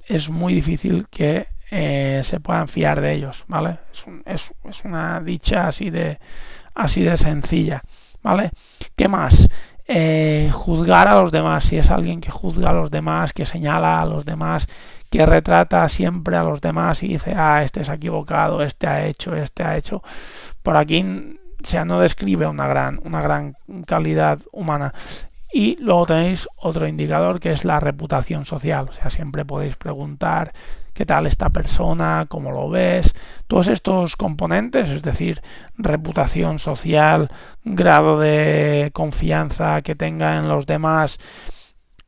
es 0.07 0.29
muy 0.29 0.53
difícil 0.53 1.07
que 1.09 1.47
eh, 1.69 2.21
se 2.23 2.39
puedan 2.39 2.67
fiar 2.67 3.01
de 3.01 3.13
ellos, 3.13 3.43
¿vale? 3.47 3.79
Es, 4.25 4.51
es, 4.63 4.85
una 4.85 5.19
dicha 5.19 5.67
así 5.67 5.89
de, 5.89 6.19
así 6.75 7.03
de 7.03 7.17
sencilla, 7.17 7.83
¿vale? 8.23 8.51
¿Qué 8.95 9.07
más? 9.07 9.47
Eh, 9.87 10.49
juzgar 10.53 11.07
a 11.07 11.19
los 11.21 11.31
demás, 11.31 11.65
si 11.65 11.77
es 11.77 11.91
alguien 11.91 12.19
que 12.21 12.31
juzga 12.31 12.69
a 12.69 12.73
los 12.73 12.91
demás, 12.91 13.33
que 13.33 13.45
señala 13.45 14.01
a 14.01 14.05
los 14.05 14.25
demás, 14.25 14.67
que 15.09 15.25
retrata 15.25 15.87
siempre 15.87 16.35
a 16.35 16.43
los 16.43 16.61
demás 16.61 17.03
y 17.03 17.09
dice, 17.09 17.33
ah, 17.35 17.63
este 17.63 17.81
es 17.81 17.89
equivocado, 17.89 18.61
este 18.61 18.87
ha 18.87 19.05
hecho, 19.05 19.35
este 19.35 19.63
ha 19.63 19.77
hecho, 19.77 20.03
por 20.61 20.75
aquí 20.75 21.37
sea, 21.67 21.85
no 21.85 21.99
describe 21.99 22.47
una 22.47 22.67
gran, 22.67 22.99
una 23.03 23.21
gran 23.21 23.55
calidad 23.85 24.39
humana. 24.51 24.93
Y 25.51 25.77
luego 25.79 26.05
tenéis 26.05 26.47
otro 26.57 26.88
indicador 26.88 27.39
que 27.39 27.51
es 27.51 27.63
la 27.63 27.79
reputación 27.79 28.45
social. 28.45 28.89
O 28.89 28.93
sea, 28.93 29.10
siempre 29.10 29.45
podéis 29.45 29.75
preguntar 29.77 30.53
qué 30.93 31.05
tal 31.05 31.25
esta 31.27 31.49
persona, 31.49 32.25
cómo 32.27 32.51
lo 32.51 32.69
ves. 32.69 33.15
Todos 33.47 33.67
estos 33.67 34.15
componentes, 34.15 34.89
es 34.89 35.01
decir, 35.03 35.41
reputación 35.77 36.60
social, 36.60 37.29
grado 37.63 38.19
de 38.19 38.89
confianza 38.93 39.81
que 39.81 39.95
tenga 39.95 40.38
en 40.38 40.49
los 40.49 40.65
demás 40.65 41.17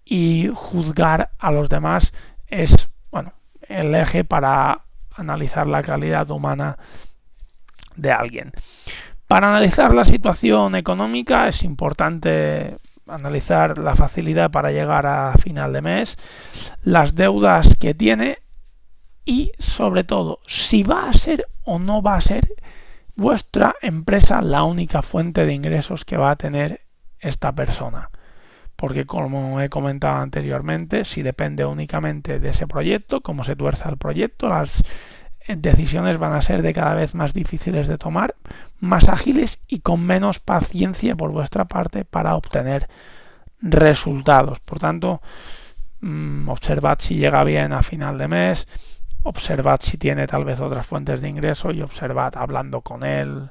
y 0.03 0.49
juzgar 0.53 1.29
a 1.37 1.51
los 1.51 1.69
demás 1.69 2.13
es, 2.47 2.89
bueno, 3.11 3.33
el 3.61 3.93
eje 3.93 4.23
para 4.23 4.81
analizar 5.15 5.67
la 5.67 5.83
calidad 5.83 6.29
humana 6.31 6.77
de 7.95 8.11
alguien. 8.11 8.51
Para 9.27 9.49
analizar 9.49 9.93
la 9.93 10.03
situación 10.03 10.73
económica 10.73 11.47
es 11.47 11.63
importante 11.63 12.77
analizar 13.09 13.77
la 13.77 13.95
facilidad 13.95 14.51
para 14.51 14.71
llegar 14.71 15.05
a 15.05 15.33
final 15.37 15.73
de 15.73 15.81
mes, 15.81 16.17
las 16.83 17.15
deudas 17.15 17.75
que 17.75 17.93
tiene 17.93 18.39
y 19.25 19.51
sobre 19.59 20.03
todo 20.03 20.39
si 20.47 20.83
va 20.83 21.09
a 21.09 21.13
ser 21.13 21.47
o 21.63 21.79
no 21.79 22.01
va 22.01 22.15
a 22.15 22.21
ser 22.21 22.47
vuestra 23.15 23.75
empresa 23.81 24.41
la 24.41 24.63
única 24.63 25.01
fuente 25.01 25.45
de 25.45 25.53
ingresos 25.53 26.05
que 26.05 26.17
va 26.17 26.31
a 26.31 26.35
tener 26.35 26.81
esta 27.19 27.51
persona. 27.51 28.09
Porque 28.75 29.05
como 29.05 29.59
he 29.59 29.67
comentado 29.67 30.17
anteriormente, 30.17 31.03
si 31.03 31.21
depende 31.21 31.65
únicamente 31.65 32.39
de 32.39 32.49
ese 32.49 32.65
proyecto, 32.65 33.19
como 33.21 33.43
se 33.43 33.57
tuerza 33.57 33.89
el 33.89 33.97
proyecto, 33.97 34.47
las 34.47 34.83
decisiones 35.57 36.17
van 36.17 36.33
a 36.33 36.41
ser 36.41 36.61
de 36.61 36.73
cada 36.73 36.95
vez 36.95 37.15
más 37.15 37.33
difíciles 37.33 37.87
de 37.87 37.97
tomar, 37.97 38.35
más 38.79 39.09
ágiles 39.09 39.61
y 39.67 39.79
con 39.79 40.01
menos 40.01 40.39
paciencia 40.39 41.15
por 41.15 41.31
vuestra 41.31 41.65
parte 41.65 42.05
para 42.05 42.35
obtener 42.35 42.87
resultados. 43.61 44.59
Por 44.59 44.79
tanto, 44.79 45.21
mm, 46.01 46.47
observad 46.49 46.99
si 46.99 47.15
llega 47.15 47.43
bien 47.43 47.73
a 47.73 47.83
final 47.83 48.17
de 48.17 48.27
mes, 48.27 48.67
observad 49.23 49.79
si 49.81 49.97
tiene 49.97 50.27
tal 50.27 50.45
vez 50.45 50.59
otras 50.59 50.85
fuentes 50.85 51.21
de 51.21 51.29
ingreso 51.29 51.71
y 51.71 51.81
observad 51.81 52.33
hablando 52.35 52.81
con 52.81 53.03
él 53.03 53.49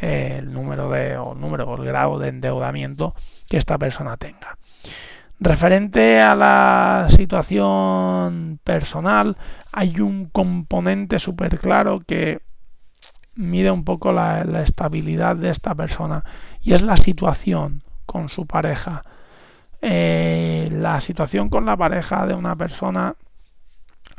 eh, 0.00 0.36
el 0.38 0.52
número 0.52 0.90
de 0.90 1.16
o 1.16 1.34
número 1.34 1.68
o 1.68 1.76
el 1.76 1.84
grado 1.84 2.18
de 2.18 2.28
endeudamiento 2.28 3.14
que 3.48 3.56
esta 3.56 3.78
persona 3.78 4.16
tenga. 4.16 4.58
Referente 5.44 6.20
a 6.20 6.36
la 6.36 7.08
situación 7.10 8.60
personal, 8.62 9.36
hay 9.72 9.98
un 9.98 10.26
componente 10.26 11.18
súper 11.18 11.58
claro 11.58 12.00
que 12.06 12.42
mide 13.34 13.72
un 13.72 13.84
poco 13.84 14.12
la, 14.12 14.62
estabilidad 14.62 15.34
de 15.34 15.50
esta 15.50 15.74
persona 15.74 16.24
y 16.60 16.74
es 16.74 16.82
la 16.82 16.96
situación 16.96 17.82
con 18.06 18.28
su 18.28 18.46
pareja. 18.46 19.02
Eh, 19.80 20.68
la 20.70 21.00
situación 21.00 21.48
con 21.48 21.66
la 21.66 21.76
pareja 21.76 22.24
de 22.24 22.34
una 22.34 22.54
persona 22.54 23.16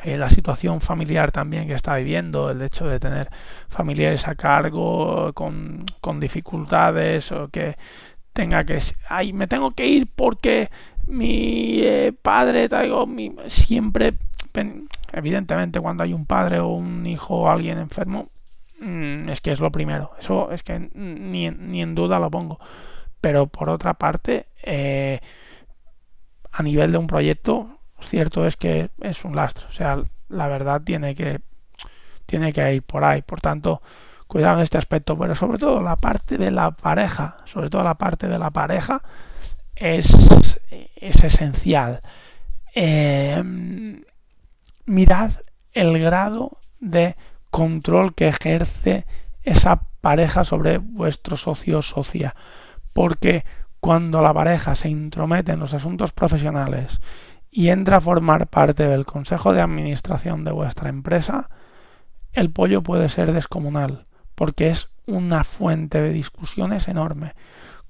eh, 0.04 0.18
la 0.18 0.28
situación 0.28 0.82
familiar 0.82 1.32
también 1.32 1.70
que 1.70 1.76
está 1.76 1.96
viviendo, 1.96 2.50
el 2.50 2.62
hecho 2.62 2.86
de 2.86 3.00
tener 3.00 3.30
familiares 3.70 4.28
a 4.28 4.36
cargo 4.36 5.32
con, 5.32 5.86
con 6.02 6.20
dificultades 6.20 7.32
o 7.32 7.48
que 7.48 7.78
tenga 8.34 8.64
que 8.66 8.80
ay 9.10 9.32
me 9.32 9.48
tengo 9.48 9.72
que 9.72 9.88
ir 9.88 10.08
porque 10.14 10.70
mi 11.08 11.82
eh, 11.82 12.14
padre 12.20 12.70
traigo 12.70 13.06
mi 13.06 13.36
siempre 13.48 14.14
evidentemente 15.12 15.80
cuando 15.80 16.04
hay 16.04 16.14
un 16.14 16.26
padre 16.26 16.60
o 16.60 16.70
un 16.70 17.06
hijo 17.06 17.36
o 17.36 17.50
alguien 17.50 17.78
enfermo 17.80 18.30
mm, 18.80 19.30
es 19.30 19.42
que 19.42 19.52
es 19.52 19.60
lo 19.60 19.72
primero. 19.72 20.12
Eso 20.20 20.52
es 20.52 20.64
que 20.64 20.80
ni, 20.94 21.50
ni 21.50 21.82
en 21.82 21.96
duda 21.96 22.20
lo 22.20 22.30
pongo. 22.30 22.60
Pero 23.22 23.48
por 23.48 23.70
otra 23.70 23.94
parte 23.96 24.48
eh, 24.62 25.20
a 26.52 26.62
nivel 26.62 26.92
de 26.92 26.98
un 26.98 27.08
proyecto 27.08 27.80
cierto 28.02 28.46
es 28.46 28.58
que 28.58 28.90
es 29.02 29.26
un 29.26 29.36
lastre. 29.36 29.66
O 29.68 29.72
sea 29.72 30.02
la 30.30 30.48
verdad 30.48 30.82
tiene 30.84 31.16
que 31.16 31.42
tiene 32.26 32.54
que 32.54 32.76
ir 32.76 32.84
por 32.84 33.04
ahí. 33.04 33.22
Por 33.22 33.42
tanto 33.42 33.82
cuidado 34.28 34.58
en 34.58 34.64
este 34.64 34.78
aspecto, 34.78 35.18
pero 35.18 35.36
sobre 35.36 35.60
todo 35.60 35.82
la 35.82 35.96
parte 35.96 36.38
de 36.38 36.50
la 36.50 36.72
pareja, 36.72 37.38
sobre 37.46 37.70
todo 37.70 37.84
la 37.84 37.96
parte 37.96 38.28
de 38.28 38.40
la 38.40 38.50
pareja 38.50 39.02
es, 39.76 40.14
es 40.96 41.24
esencial. 41.24 42.02
Eh, 42.76 43.42
mirad 44.86 45.32
el 45.74 46.00
grado 46.00 46.58
de 46.80 47.16
control 47.50 48.14
que 48.14 48.28
ejerce 48.28 49.06
esa 49.44 49.84
pareja 50.02 50.44
sobre 50.44 50.78
vuestro 50.78 51.38
socio 51.38 51.80
o 51.80 51.82
socia, 51.82 52.36
porque 52.94 53.46
cuando 53.80 54.22
la 54.22 54.34
pareja 54.34 54.76
se 54.76 54.90
intromete 54.90 55.52
en 55.52 55.60
los 55.60 55.74
asuntos 55.74 56.14
profesionales 56.14 57.00
y 57.52 57.70
entra 57.70 57.98
a 57.98 58.02
formar 58.02 58.48
parte 58.48 58.88
del 58.88 59.06
consejo 59.06 59.54
de 59.54 59.62
administración 59.62 60.44
de 60.44 60.52
vuestra 60.52 60.90
empresa, 60.90 61.50
el 62.32 62.50
pollo 62.50 62.82
puede 62.82 63.10
ser 63.10 63.32
descomunal 63.34 64.06
porque 64.36 64.70
es 64.70 64.90
una 65.06 65.44
fuente 65.44 66.02
de 66.02 66.12
discusiones 66.12 66.88
enorme. 66.88 67.34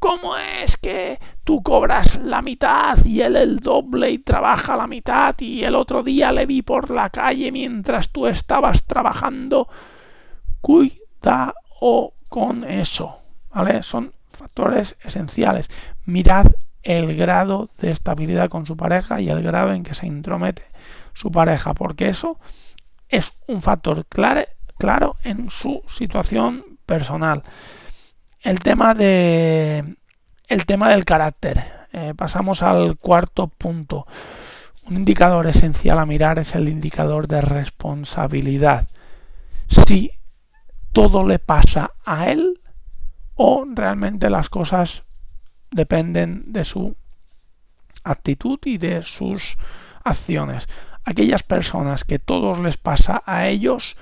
¿Cómo 0.03 0.35
es 0.35 0.75
que 0.75 1.17
tú 1.45 1.63
cobras 1.63 2.19
la 2.21 2.41
mitad 2.41 2.97
y 3.05 3.21
él 3.21 3.37
el 3.37 3.61
doble 3.61 4.11
y 4.11 4.17
trabaja 4.17 4.75
la 4.75 4.85
mitad 4.85 5.33
y 5.39 5.63
el 5.63 5.75
otro 5.75 6.03
día 6.03 6.33
le 6.33 6.45
vi 6.45 6.61
por 6.61 6.91
la 6.91 7.09
calle 7.09 7.53
mientras 7.53 8.09
tú 8.09 8.27
estabas 8.27 8.83
trabajando? 8.83 9.69
Cuidado 10.59 11.53
con 12.27 12.65
eso, 12.65 13.17
¿vale? 13.53 13.81
Son 13.81 14.11
factores 14.33 14.97
esenciales. 15.05 15.69
Mirad 16.03 16.47
el 16.81 17.15
grado 17.15 17.69
de 17.79 17.91
estabilidad 17.91 18.49
con 18.49 18.65
su 18.65 18.75
pareja 18.75 19.21
y 19.21 19.29
el 19.29 19.41
grado 19.41 19.71
en 19.71 19.83
que 19.83 19.93
se 19.93 20.05
intromete 20.05 20.63
su 21.13 21.31
pareja, 21.31 21.73
porque 21.73 22.09
eso 22.09 22.37
es 23.07 23.39
un 23.47 23.61
factor 23.61 24.05
claro 24.07 25.15
en 25.23 25.49
su 25.49 25.81
situación 25.87 26.65
personal. 26.85 27.41
El 28.43 28.59
tema 28.59 28.93
de 28.93 29.95
el 30.49 30.65
tema 30.65 30.89
del 30.89 31.05
carácter. 31.05 31.63
Eh, 31.93 32.13
pasamos 32.15 32.61
al 32.61 32.97
cuarto 32.97 33.47
punto. 33.47 34.05
Un 34.85 34.97
indicador 34.97 35.47
esencial 35.47 35.97
a 35.97 36.05
mirar 36.05 36.39
es 36.39 36.53
el 36.53 36.67
indicador 36.67 37.29
de 37.29 37.39
responsabilidad. 37.39 38.89
Si 39.69 40.11
todo 40.91 41.25
le 41.25 41.39
pasa 41.39 41.91
a 42.03 42.29
él 42.29 42.59
o 43.35 43.65
realmente 43.65 44.29
las 44.29 44.49
cosas 44.49 45.03
dependen 45.71 46.43
de 46.51 46.65
su 46.65 46.97
actitud 48.03 48.59
y 48.65 48.77
de 48.77 49.03
sus 49.03 49.57
acciones. 50.03 50.67
Aquellas 51.05 51.43
personas 51.43 52.03
que 52.03 52.19
todos 52.19 52.59
les 52.59 52.75
pasa 52.75 53.23
a 53.25 53.47
ellos 53.47 53.95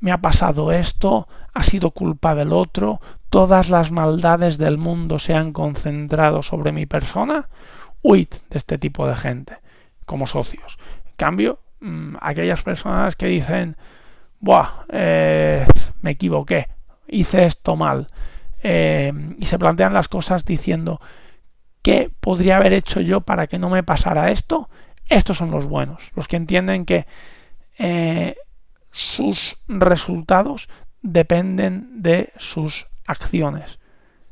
me 0.00 0.10
ha 0.12 0.18
pasado 0.18 0.72
esto, 0.72 1.28
ha 1.54 1.62
sido 1.62 1.90
culpa 1.90 2.34
del 2.34 2.52
otro, 2.52 3.00
todas 3.30 3.70
las 3.70 3.90
maldades 3.90 4.58
del 4.58 4.78
mundo 4.78 5.18
se 5.18 5.34
han 5.34 5.52
concentrado 5.52 6.42
sobre 6.42 6.72
mi 6.72 6.86
persona, 6.86 7.48
huid 8.02 8.28
de 8.50 8.58
este 8.58 8.78
tipo 8.78 9.06
de 9.06 9.16
gente 9.16 9.58
como 10.04 10.26
socios. 10.26 10.78
En 11.06 11.12
cambio, 11.16 11.60
mm, 11.80 12.16
aquellas 12.20 12.62
personas 12.62 13.16
que 13.16 13.26
dicen, 13.26 13.76
Buah, 14.40 14.84
eh, 14.90 15.66
me 16.00 16.12
equivoqué, 16.12 16.68
hice 17.08 17.44
esto 17.44 17.76
mal, 17.76 18.08
eh, 18.62 19.12
y 19.38 19.46
se 19.46 19.58
plantean 19.58 19.94
las 19.94 20.08
cosas 20.08 20.44
diciendo, 20.44 21.00
¿qué 21.82 22.10
podría 22.20 22.56
haber 22.56 22.72
hecho 22.72 23.00
yo 23.00 23.20
para 23.20 23.46
que 23.46 23.58
no 23.58 23.68
me 23.68 23.82
pasara 23.82 24.30
esto? 24.30 24.68
Estos 25.08 25.38
son 25.38 25.50
los 25.50 25.66
buenos, 25.66 26.10
los 26.14 26.28
que 26.28 26.36
entienden 26.36 26.84
que 26.84 27.06
eh, 27.78 28.36
sus 28.90 29.56
resultados 29.68 30.68
dependen 31.02 32.02
de 32.02 32.32
sus 32.36 32.88
acciones. 33.08 33.80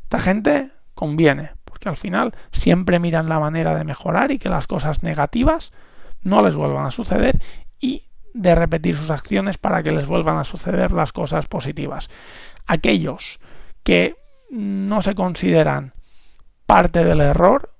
Esta 0.04 0.20
gente 0.20 0.70
conviene, 0.94 1.50
porque 1.64 1.88
al 1.88 1.96
final 1.96 2.34
siempre 2.52 3.00
miran 3.00 3.28
la 3.28 3.40
manera 3.40 3.74
de 3.74 3.84
mejorar 3.84 4.30
y 4.30 4.38
que 4.38 4.48
las 4.48 4.66
cosas 4.68 5.02
negativas 5.02 5.72
no 6.22 6.42
les 6.42 6.54
vuelvan 6.54 6.86
a 6.86 6.90
suceder 6.90 7.40
y 7.80 8.04
de 8.34 8.54
repetir 8.54 8.96
sus 8.96 9.10
acciones 9.10 9.58
para 9.58 9.82
que 9.82 9.90
les 9.90 10.06
vuelvan 10.06 10.38
a 10.38 10.44
suceder 10.44 10.92
las 10.92 11.12
cosas 11.12 11.46
positivas. 11.48 12.08
Aquellos 12.66 13.40
que 13.82 14.16
no 14.50 15.02
se 15.02 15.14
consideran 15.14 15.94
parte 16.66 17.04
del 17.04 17.20
error 17.20 17.72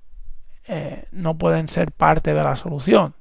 eh, 0.67 1.05
no 1.11 1.37
pueden 1.37 1.69
ser 1.69 1.91
parte 1.91 2.33
de 2.33 2.43
la 2.43 2.55
solución. 2.55 3.13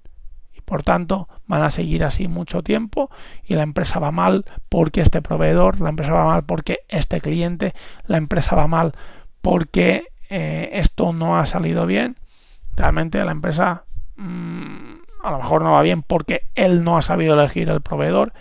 Por 0.67 0.83
tanto, 0.83 1.29
van 1.47 1.63
a 1.63 1.71
seguir 1.71 2.05
así 2.05 2.29
mucho 2.29 2.63
tiempo 2.63 3.09
y 3.45 3.55
la 3.55 3.63
empresa 3.63 4.01
va 4.01 4.11
mal 4.11 4.45
porque 4.69 5.01
este 5.01 5.23
proveedor, 5.23 5.81
la 5.81 5.91
empresa 5.91 6.13
va 6.13 6.27
mal 6.27 6.45
porque 6.45 6.81
este 6.89 7.21
cliente, 7.21 7.73
la 8.07 8.19
empresa 8.19 8.57
va 8.57 8.67
mal 8.67 8.93
porque 9.41 10.09
eh, 10.29 10.71
esto 10.73 11.13
no 11.13 11.39
ha 11.39 11.47
salido 11.47 11.87
bien. 11.87 12.17
Realmente 12.75 13.25
la 13.25 13.31
empresa 13.31 13.85
mmm, 14.17 14.97
a 15.23 15.31
lo 15.31 15.39
mejor 15.39 15.63
no 15.63 15.73
va 15.73 15.83
bien 15.83 16.03
porque 16.03 16.43
él 16.57 16.83
no 16.83 16.99
ha 16.99 17.03
sabido 17.03 17.35
elegir 17.35 17.71
el 17.71 17.81
proveedor, 17.81 18.33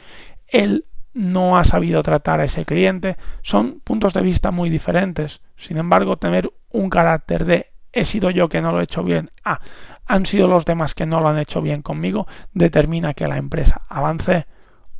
él 0.47 0.85
no 1.13 1.57
ha 1.57 1.63
sabido 1.63 2.01
tratar 2.03 2.39
a 2.39 2.45
ese 2.45 2.65
cliente. 2.65 3.17
Son 3.43 3.81
puntos 3.83 4.13
de 4.13 4.21
vista 4.21 4.51
muy 4.51 4.69
diferentes. 4.69 5.41
Sin 5.57 5.77
embargo, 5.77 6.17
tener 6.17 6.51
un 6.71 6.89
carácter 6.89 7.45
de 7.45 7.71
he 7.95 8.05
sido 8.05 8.29
yo 8.29 8.49
que 8.49 8.61
no 8.61 8.71
lo 8.71 8.81
he 8.81 8.83
hecho 8.83 9.03
bien, 9.03 9.29
ah, 9.43 9.59
han 10.05 10.25
sido 10.25 10.47
los 10.47 10.65
demás 10.65 10.93
que 10.93 11.05
no 11.05 11.21
lo 11.21 11.29
han 11.29 11.39
hecho 11.39 11.61
bien 11.61 11.81
conmigo, 11.81 12.27
determina 12.53 13.13
que 13.15 13.27
la 13.27 13.37
empresa 13.37 13.81
avance 13.89 14.45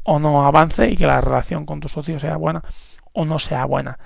o 0.04 0.18
no 0.18 0.46
avance 0.46 0.90
y 0.90 0.98
que 0.98 1.06
la 1.06 1.22
relación 1.22 1.66
con 1.66 1.80
tu 1.80 1.90
socio 1.90 2.20
sea 2.20 2.38
buena 2.38 2.64
o 3.14 3.26
no 3.26 3.38
sea 3.38 3.66
buena. 3.66 4.00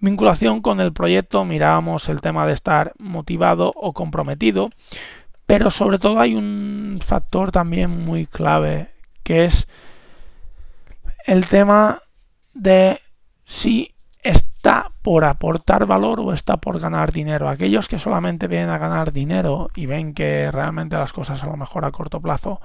Vinculación 0.00 0.60
con 0.60 0.80
el 0.80 0.92
proyecto, 0.92 1.44
mirábamos 1.44 2.08
el 2.08 2.20
tema 2.20 2.46
de 2.46 2.52
estar 2.52 2.92
motivado 2.98 3.72
o 3.76 3.92
comprometido, 3.92 4.70
pero 5.46 5.70
sobre 5.70 5.98
todo 5.98 6.20
hay 6.20 6.34
un 6.34 6.98
factor 7.04 7.52
también 7.52 8.04
muy 8.04 8.26
clave 8.26 8.88
que 9.22 9.44
es 9.44 9.68
el 11.26 11.46
tema 11.46 12.00
de 12.54 13.00
si 13.44 13.93
está 14.64 14.90
por 15.02 15.26
aportar 15.26 15.84
valor 15.84 16.20
o 16.20 16.32
está 16.32 16.56
por 16.56 16.80
ganar 16.80 17.12
dinero. 17.12 17.50
Aquellos 17.50 17.86
que 17.86 17.98
solamente 17.98 18.48
vienen 18.48 18.70
a 18.70 18.78
ganar 18.78 19.12
dinero 19.12 19.68
y 19.74 19.84
ven 19.84 20.14
que 20.14 20.50
realmente 20.50 20.96
las 20.96 21.12
cosas 21.12 21.42
a 21.44 21.46
lo 21.46 21.58
mejor 21.58 21.84
a 21.84 21.90
corto 21.90 22.18
plazo 22.18 22.62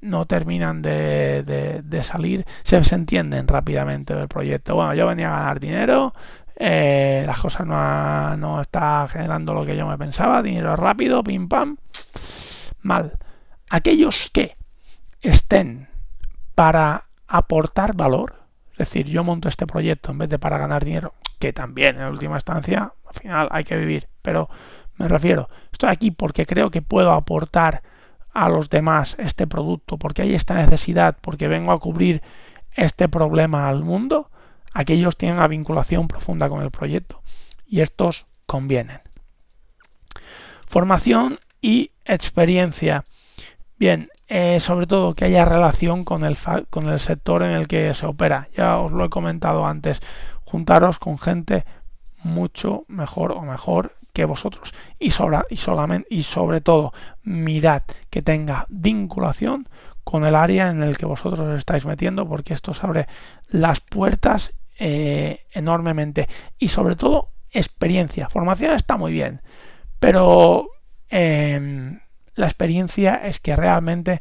no 0.00 0.24
terminan 0.24 0.80
de, 0.80 1.42
de, 1.84 2.02
salir, 2.02 2.46
se, 2.62 2.78
entienden 2.94 3.46
rápidamente 3.46 4.14
del 4.14 4.28
proyecto. 4.28 4.76
Bueno, 4.76 4.94
yo 4.94 5.06
venía 5.06 5.28
a 5.28 5.40
ganar 5.40 5.60
dinero, 5.60 6.14
eh, 6.56 7.22
las 7.26 7.38
cosas 7.38 7.66
no, 7.66 8.36
no 8.38 8.62
está 8.62 9.06
generando 9.06 9.52
lo 9.52 9.66
que 9.66 9.76
yo 9.76 9.86
me 9.86 9.98
pensaba, 9.98 10.42
dinero 10.42 10.74
rápido, 10.74 11.22
pim 11.22 11.48
pam, 11.48 11.76
mal. 12.80 13.12
Aquellos 13.68 14.30
que 14.32 14.56
estén 15.20 15.88
para 16.54 17.04
aportar 17.28 17.94
valor, 17.94 18.36
es 18.72 18.78
decir, 18.78 19.06
yo 19.06 19.22
monto 19.22 19.50
este 19.50 19.66
proyecto 19.66 20.12
en 20.12 20.18
vez 20.18 20.30
de 20.30 20.38
para 20.38 20.56
ganar 20.56 20.82
dinero, 20.82 21.12
que 21.42 21.52
también 21.52 22.00
en 22.00 22.06
última 22.06 22.36
instancia, 22.36 22.92
al 23.04 23.14
final 23.14 23.48
hay 23.50 23.64
que 23.64 23.76
vivir, 23.76 24.08
pero 24.22 24.48
me 24.94 25.08
refiero, 25.08 25.48
estoy 25.72 25.90
aquí 25.90 26.12
porque 26.12 26.46
creo 26.46 26.70
que 26.70 26.82
puedo 26.82 27.10
aportar 27.10 27.82
a 28.32 28.48
los 28.48 28.70
demás 28.70 29.16
este 29.18 29.48
producto, 29.48 29.98
porque 29.98 30.22
hay 30.22 30.36
esta 30.36 30.54
necesidad, 30.54 31.16
porque 31.20 31.48
vengo 31.48 31.72
a 31.72 31.80
cubrir 31.80 32.22
este 32.76 33.08
problema 33.08 33.68
al 33.68 33.82
mundo, 33.82 34.30
aquellos 34.72 35.16
tienen 35.16 35.38
una 35.38 35.48
vinculación 35.48 36.06
profunda 36.06 36.48
con 36.48 36.62
el 36.62 36.70
proyecto 36.70 37.20
y 37.66 37.80
estos 37.80 38.26
convienen. 38.46 39.00
Formación 40.68 41.40
y 41.60 41.90
experiencia. 42.04 43.02
Bien, 43.80 44.10
eh, 44.28 44.60
sobre 44.60 44.86
todo 44.86 45.14
que 45.14 45.24
haya 45.24 45.44
relación 45.44 46.04
con 46.04 46.24
el, 46.24 46.38
con 46.70 46.88
el 46.88 47.00
sector 47.00 47.42
en 47.42 47.50
el 47.50 47.66
que 47.66 47.92
se 47.94 48.06
opera. 48.06 48.48
Ya 48.56 48.78
os 48.78 48.92
lo 48.92 49.06
he 49.06 49.10
comentado 49.10 49.66
antes 49.66 50.00
juntaros 50.52 50.98
con 50.98 51.18
gente 51.18 51.64
mucho 52.22 52.84
mejor 52.86 53.32
o 53.32 53.40
mejor 53.40 53.94
que 54.12 54.26
vosotros 54.26 54.74
y 54.98 55.10
sobre, 55.10 55.38
y 55.48 55.56
solamente 55.56 56.06
y 56.14 56.24
sobre 56.24 56.60
todo 56.60 56.92
mirad 57.22 57.82
que 58.10 58.20
tenga 58.20 58.66
vinculación 58.68 59.66
con 60.04 60.26
el 60.26 60.34
área 60.34 60.68
en 60.68 60.82
el 60.82 60.98
que 60.98 61.06
vosotros 61.06 61.40
os 61.40 61.56
estáis 61.56 61.86
metiendo, 61.86 62.28
porque 62.28 62.52
esto 62.52 62.72
os 62.72 62.84
abre 62.84 63.06
las 63.48 63.80
puertas 63.80 64.52
eh, 64.78 65.46
enormemente. 65.52 66.28
Y 66.58 66.68
sobre 66.68 66.96
todo, 66.96 67.28
experiencia. 67.50 68.28
Formación 68.28 68.72
está 68.74 68.96
muy 68.96 69.12
bien, 69.12 69.40
pero 70.00 70.68
em, 71.08 72.00
la 72.34 72.46
experiencia 72.46 73.14
es 73.14 73.40
que 73.40 73.56
realmente 73.56 74.20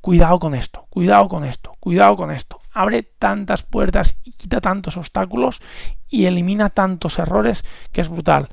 cuidado 0.00 0.38
con 0.38 0.54
esto, 0.54 0.86
cuidado 0.88 1.28
con 1.28 1.44
esto, 1.44 1.74
cuidado 1.80 2.16
con 2.16 2.30
esto. 2.30 2.60
Abre 2.78 3.02
tantas 3.02 3.64
puertas 3.64 4.18
y 4.22 4.30
quita 4.30 4.60
tantos 4.60 4.96
obstáculos 4.96 5.60
y 6.08 6.26
elimina 6.26 6.70
tantos 6.70 7.18
errores 7.18 7.64
que 7.90 8.00
es 8.00 8.08
brutal. 8.08 8.50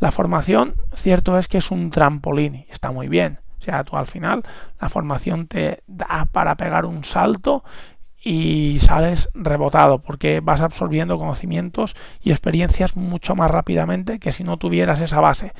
La 0.00 0.12
formación, 0.12 0.76
cierto 0.94 1.38
es 1.38 1.46
que 1.46 1.58
es 1.58 1.70
un 1.70 1.90
trampolín, 1.90 2.64
está 2.70 2.90
muy 2.90 3.08
bien. 3.08 3.40
O 3.60 3.62
sea, 3.62 3.84
tú 3.84 3.98
al 3.98 4.06
final 4.06 4.44
la 4.80 4.88
formación 4.88 5.46
te 5.46 5.82
da 5.86 6.26
para 6.32 6.56
pegar 6.56 6.86
un 6.86 7.04
salto 7.04 7.64
y 8.18 8.78
sales 8.80 9.28
rebotado 9.34 9.98
porque 9.98 10.40
vas 10.40 10.62
absorbiendo 10.62 11.18
conocimientos 11.18 11.94
y 12.22 12.30
experiencias 12.30 12.96
mucho 12.96 13.34
más 13.34 13.50
rápidamente 13.50 14.18
que 14.18 14.32
si 14.32 14.42
no 14.42 14.56
tuvieras 14.56 15.02
esa 15.02 15.20
base. 15.20 15.52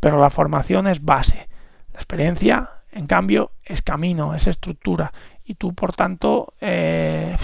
Pero 0.00 0.20
la 0.20 0.28
formación 0.28 0.86
es 0.86 1.02
base. 1.02 1.48
La 1.94 1.98
experiencia, 1.98 2.70
en 2.92 3.06
cambio, 3.06 3.52
es 3.64 3.80
camino, 3.80 4.34
es 4.34 4.48
estructura. 4.48 5.14
Y 5.44 5.54
tú, 5.54 5.74
por 5.74 5.94
tanto, 5.94 6.54
eh, 6.60 7.36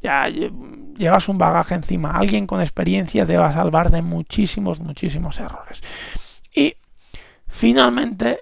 ya 0.00 0.28
llevas 0.28 1.28
un 1.28 1.38
bagaje 1.38 1.74
encima. 1.74 2.12
Alguien 2.12 2.46
con 2.46 2.60
experiencia 2.60 3.26
te 3.26 3.36
va 3.36 3.48
a 3.48 3.52
salvar 3.52 3.90
de 3.90 4.02
muchísimos, 4.02 4.80
muchísimos 4.80 5.38
errores. 5.40 5.80
Y 6.54 6.74
finalmente, 7.46 8.40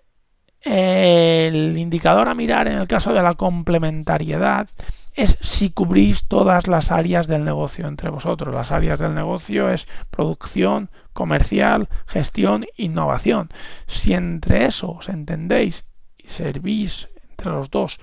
el 0.63 1.77
indicador 1.79 2.29
a 2.29 2.35
mirar 2.35 2.69
en 2.69 2.79
el 2.79 2.89
caso 2.89 3.13
de 3.13 3.23
la 3.23 3.35
complementariedad 3.35 4.69
es 5.15 5.39
si 5.41 5.71
cubrís 5.71 6.29
todas 6.29 6.67
las 6.67 6.93
áreas 6.93 7.27
del 7.27 7.45
negocio 7.45 7.89
entre 7.89 8.11
vosotros. 8.11 8.55
Las 8.55 8.71
áreas 8.71 8.99
del 8.99 9.15
negocio 9.15 9.71
es 9.71 9.89
producción, 10.11 10.91
comercial, 11.15 11.89
gestión, 12.07 12.67
innovación. 12.77 13.49
Si 13.87 14.13
entre 14.13 14.67
eso 14.67 14.91
os 14.91 15.09
entendéis 15.09 15.87
y 16.19 16.29
servís 16.29 17.09
entre 17.31 17.51
los 17.51 17.71
dos 17.71 17.99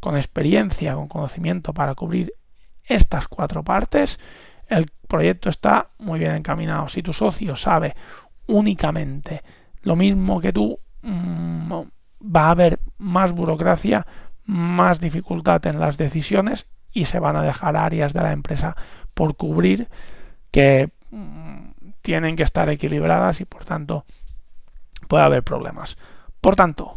con 0.00 0.16
experiencia, 0.16 0.94
con 0.94 1.08
conocimiento 1.08 1.72
para 1.72 1.94
cubrir 1.94 2.32
estas 2.84 3.28
cuatro 3.28 3.62
partes, 3.62 4.18
el 4.68 4.90
proyecto 5.06 5.48
está 5.48 5.88
muy 5.98 6.18
bien 6.18 6.34
encaminado. 6.34 6.88
Si 6.88 7.02
tu 7.02 7.12
socio 7.12 7.56
sabe 7.56 7.94
únicamente 8.46 9.42
lo 9.82 9.96
mismo 9.96 10.40
que 10.40 10.52
tú, 10.52 10.78
mm, 11.02 11.72
va 12.22 12.46
a 12.46 12.50
haber 12.50 12.80
más 12.98 13.32
burocracia, 13.32 14.06
más 14.44 15.00
dificultad 15.00 15.64
en 15.66 15.78
las 15.78 15.98
decisiones 15.98 16.66
y 16.92 17.04
se 17.04 17.18
van 17.18 17.36
a 17.36 17.42
dejar 17.42 17.76
áreas 17.76 18.12
de 18.12 18.22
la 18.22 18.32
empresa 18.32 18.76
por 19.14 19.36
cubrir 19.36 19.88
que 20.50 20.90
mm, 21.10 21.70
tienen 22.02 22.36
que 22.36 22.42
estar 22.42 22.68
equilibradas 22.68 23.40
y 23.40 23.44
por 23.44 23.64
tanto 23.64 24.04
puede 25.08 25.24
haber 25.24 25.42
problemas. 25.42 25.96
Por 26.40 26.56
tanto, 26.56 26.96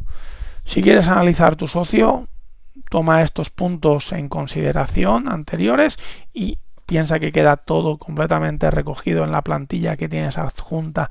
si 0.63 0.81
quieres 0.81 1.07
analizar 1.07 1.55
tu 1.55 1.67
socio, 1.67 2.27
toma 2.89 3.21
estos 3.21 3.49
puntos 3.49 4.11
en 4.11 4.29
consideración 4.29 5.27
anteriores 5.27 5.97
y 6.33 6.59
piensa 6.85 7.19
que 7.19 7.31
queda 7.31 7.57
todo 7.57 7.97
completamente 7.97 8.69
recogido 8.69 9.23
en 9.23 9.31
la 9.31 9.41
plantilla 9.41 9.97
que 9.97 10.09
tienes 10.09 10.37
adjunta 10.37 11.09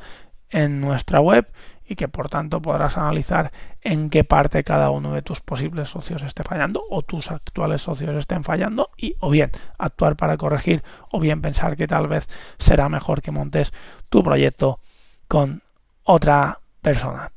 en 0.51 0.81
nuestra 0.81 1.21
web 1.21 1.47
y 1.91 1.97
que 1.97 2.07
por 2.07 2.29
tanto 2.29 2.63
podrás 2.63 2.97
analizar 2.97 3.51
en 3.81 4.11
qué 4.11 4.23
parte 4.23 4.63
cada 4.63 4.91
uno 4.91 5.13
de 5.13 5.23
tus 5.23 5.41
posibles 5.41 5.89
socios 5.89 6.23
esté 6.23 6.45
fallando 6.45 6.83
o 6.89 7.03
tus 7.03 7.31
actuales 7.33 7.83
socios 7.83 8.15
estén 8.15 8.45
fallando 8.45 8.91
y 8.97 9.17
o 9.19 9.29
bien 9.29 9.51
actuar 9.77 10.17
para 10.17 10.37
corregir 10.37 10.85
o 11.11 11.19
bien 11.19 11.43
pensar 11.43 11.77
que 11.77 11.89
tal 11.89 12.07
vez 12.07 12.29
será 12.59 12.89
mejor 12.89 13.23
que 13.23 13.33
montes 13.33 13.73
tu 14.09 14.23
proyecto 14.23 14.79
con 15.27 15.63
otra 16.05 16.61
persona. 16.81 17.33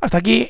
Hasta 0.00 0.18
aquí 0.18 0.48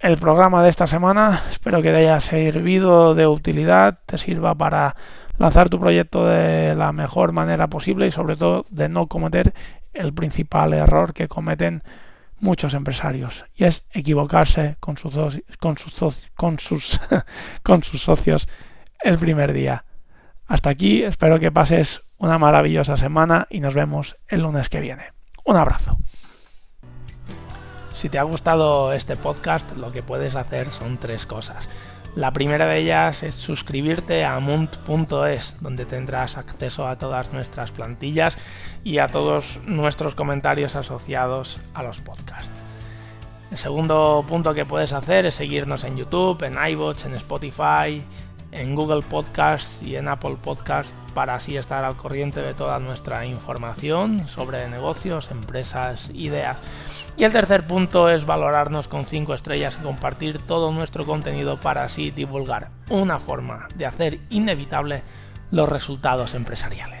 el 0.00 0.16
programa 0.16 0.62
de 0.62 0.70
esta 0.70 0.86
semana. 0.86 1.42
Espero 1.50 1.82
que 1.82 1.90
te 1.90 1.98
haya 1.98 2.20
servido 2.20 3.14
de 3.14 3.26
utilidad, 3.26 4.00
te 4.06 4.18
sirva 4.18 4.54
para 4.54 4.96
lanzar 5.38 5.68
tu 5.68 5.78
proyecto 5.78 6.26
de 6.26 6.74
la 6.74 6.92
mejor 6.92 7.32
manera 7.32 7.68
posible 7.68 8.06
y 8.06 8.10
sobre 8.10 8.36
todo 8.36 8.64
de 8.70 8.88
no 8.88 9.06
cometer 9.06 9.52
el 9.92 10.12
principal 10.14 10.72
error 10.72 11.12
que 11.12 11.28
cometen 11.28 11.82
muchos 12.38 12.72
empresarios 12.72 13.44
y 13.54 13.64
es 13.64 13.84
equivocarse 13.92 14.76
con 14.80 14.96
sus, 14.96 15.14
con 15.58 15.76
sus, 15.76 16.28
con 16.34 16.58
sus, 16.58 16.98
con 17.62 17.82
sus 17.82 18.02
socios 18.02 18.48
el 19.02 19.18
primer 19.18 19.52
día. 19.52 19.84
Hasta 20.46 20.70
aquí, 20.70 21.02
espero 21.02 21.38
que 21.38 21.52
pases 21.52 22.02
una 22.16 22.38
maravillosa 22.38 22.96
semana 22.96 23.46
y 23.50 23.60
nos 23.60 23.74
vemos 23.74 24.16
el 24.28 24.40
lunes 24.42 24.68
que 24.68 24.80
viene. 24.80 25.12
Un 25.44 25.56
abrazo. 25.56 25.98
Si 28.00 28.08
te 28.08 28.18
ha 28.18 28.22
gustado 28.22 28.94
este 28.94 29.14
podcast, 29.14 29.76
lo 29.76 29.92
que 29.92 30.02
puedes 30.02 30.34
hacer 30.34 30.70
son 30.70 30.96
tres 30.96 31.26
cosas. 31.26 31.68
La 32.14 32.32
primera 32.32 32.64
de 32.64 32.78
ellas 32.78 33.22
es 33.22 33.34
suscribirte 33.34 34.24
a 34.24 34.40
munt.es, 34.40 35.56
donde 35.60 35.84
tendrás 35.84 36.38
acceso 36.38 36.88
a 36.88 36.96
todas 36.96 37.30
nuestras 37.34 37.72
plantillas 37.72 38.38
y 38.84 39.00
a 39.00 39.08
todos 39.08 39.60
nuestros 39.66 40.14
comentarios 40.14 40.76
asociados 40.76 41.60
a 41.74 41.82
los 41.82 42.00
podcasts. 42.00 42.62
El 43.50 43.58
segundo 43.58 44.24
punto 44.26 44.54
que 44.54 44.64
puedes 44.64 44.94
hacer 44.94 45.26
es 45.26 45.34
seguirnos 45.34 45.84
en 45.84 45.98
YouTube, 45.98 46.42
en 46.44 46.56
iBots, 46.70 47.04
en 47.04 47.12
Spotify, 47.12 48.02
en 48.52 48.74
Google 48.74 49.02
Podcasts 49.02 49.80
y 49.82 49.96
en 49.96 50.08
Apple 50.08 50.36
Podcasts 50.42 50.96
para 51.14 51.34
así 51.34 51.56
estar 51.56 51.84
al 51.84 51.96
corriente 51.96 52.40
de 52.40 52.54
toda 52.54 52.78
nuestra 52.78 53.26
información 53.26 54.26
sobre 54.28 54.68
negocios, 54.68 55.30
empresas, 55.30 56.10
ideas. 56.14 56.58
Y 57.16 57.24
el 57.24 57.32
tercer 57.32 57.66
punto 57.66 58.08
es 58.08 58.24
valorarnos 58.26 58.88
con 58.88 59.04
5 59.04 59.34
estrellas 59.34 59.78
y 59.80 59.84
compartir 59.84 60.40
todo 60.42 60.72
nuestro 60.72 61.04
contenido 61.04 61.60
para 61.60 61.84
así 61.84 62.10
divulgar 62.10 62.70
una 62.88 63.18
forma 63.18 63.68
de 63.74 63.86
hacer 63.86 64.20
inevitable 64.30 65.02
los 65.50 65.68
resultados 65.68 66.34
empresariales. 66.34 66.99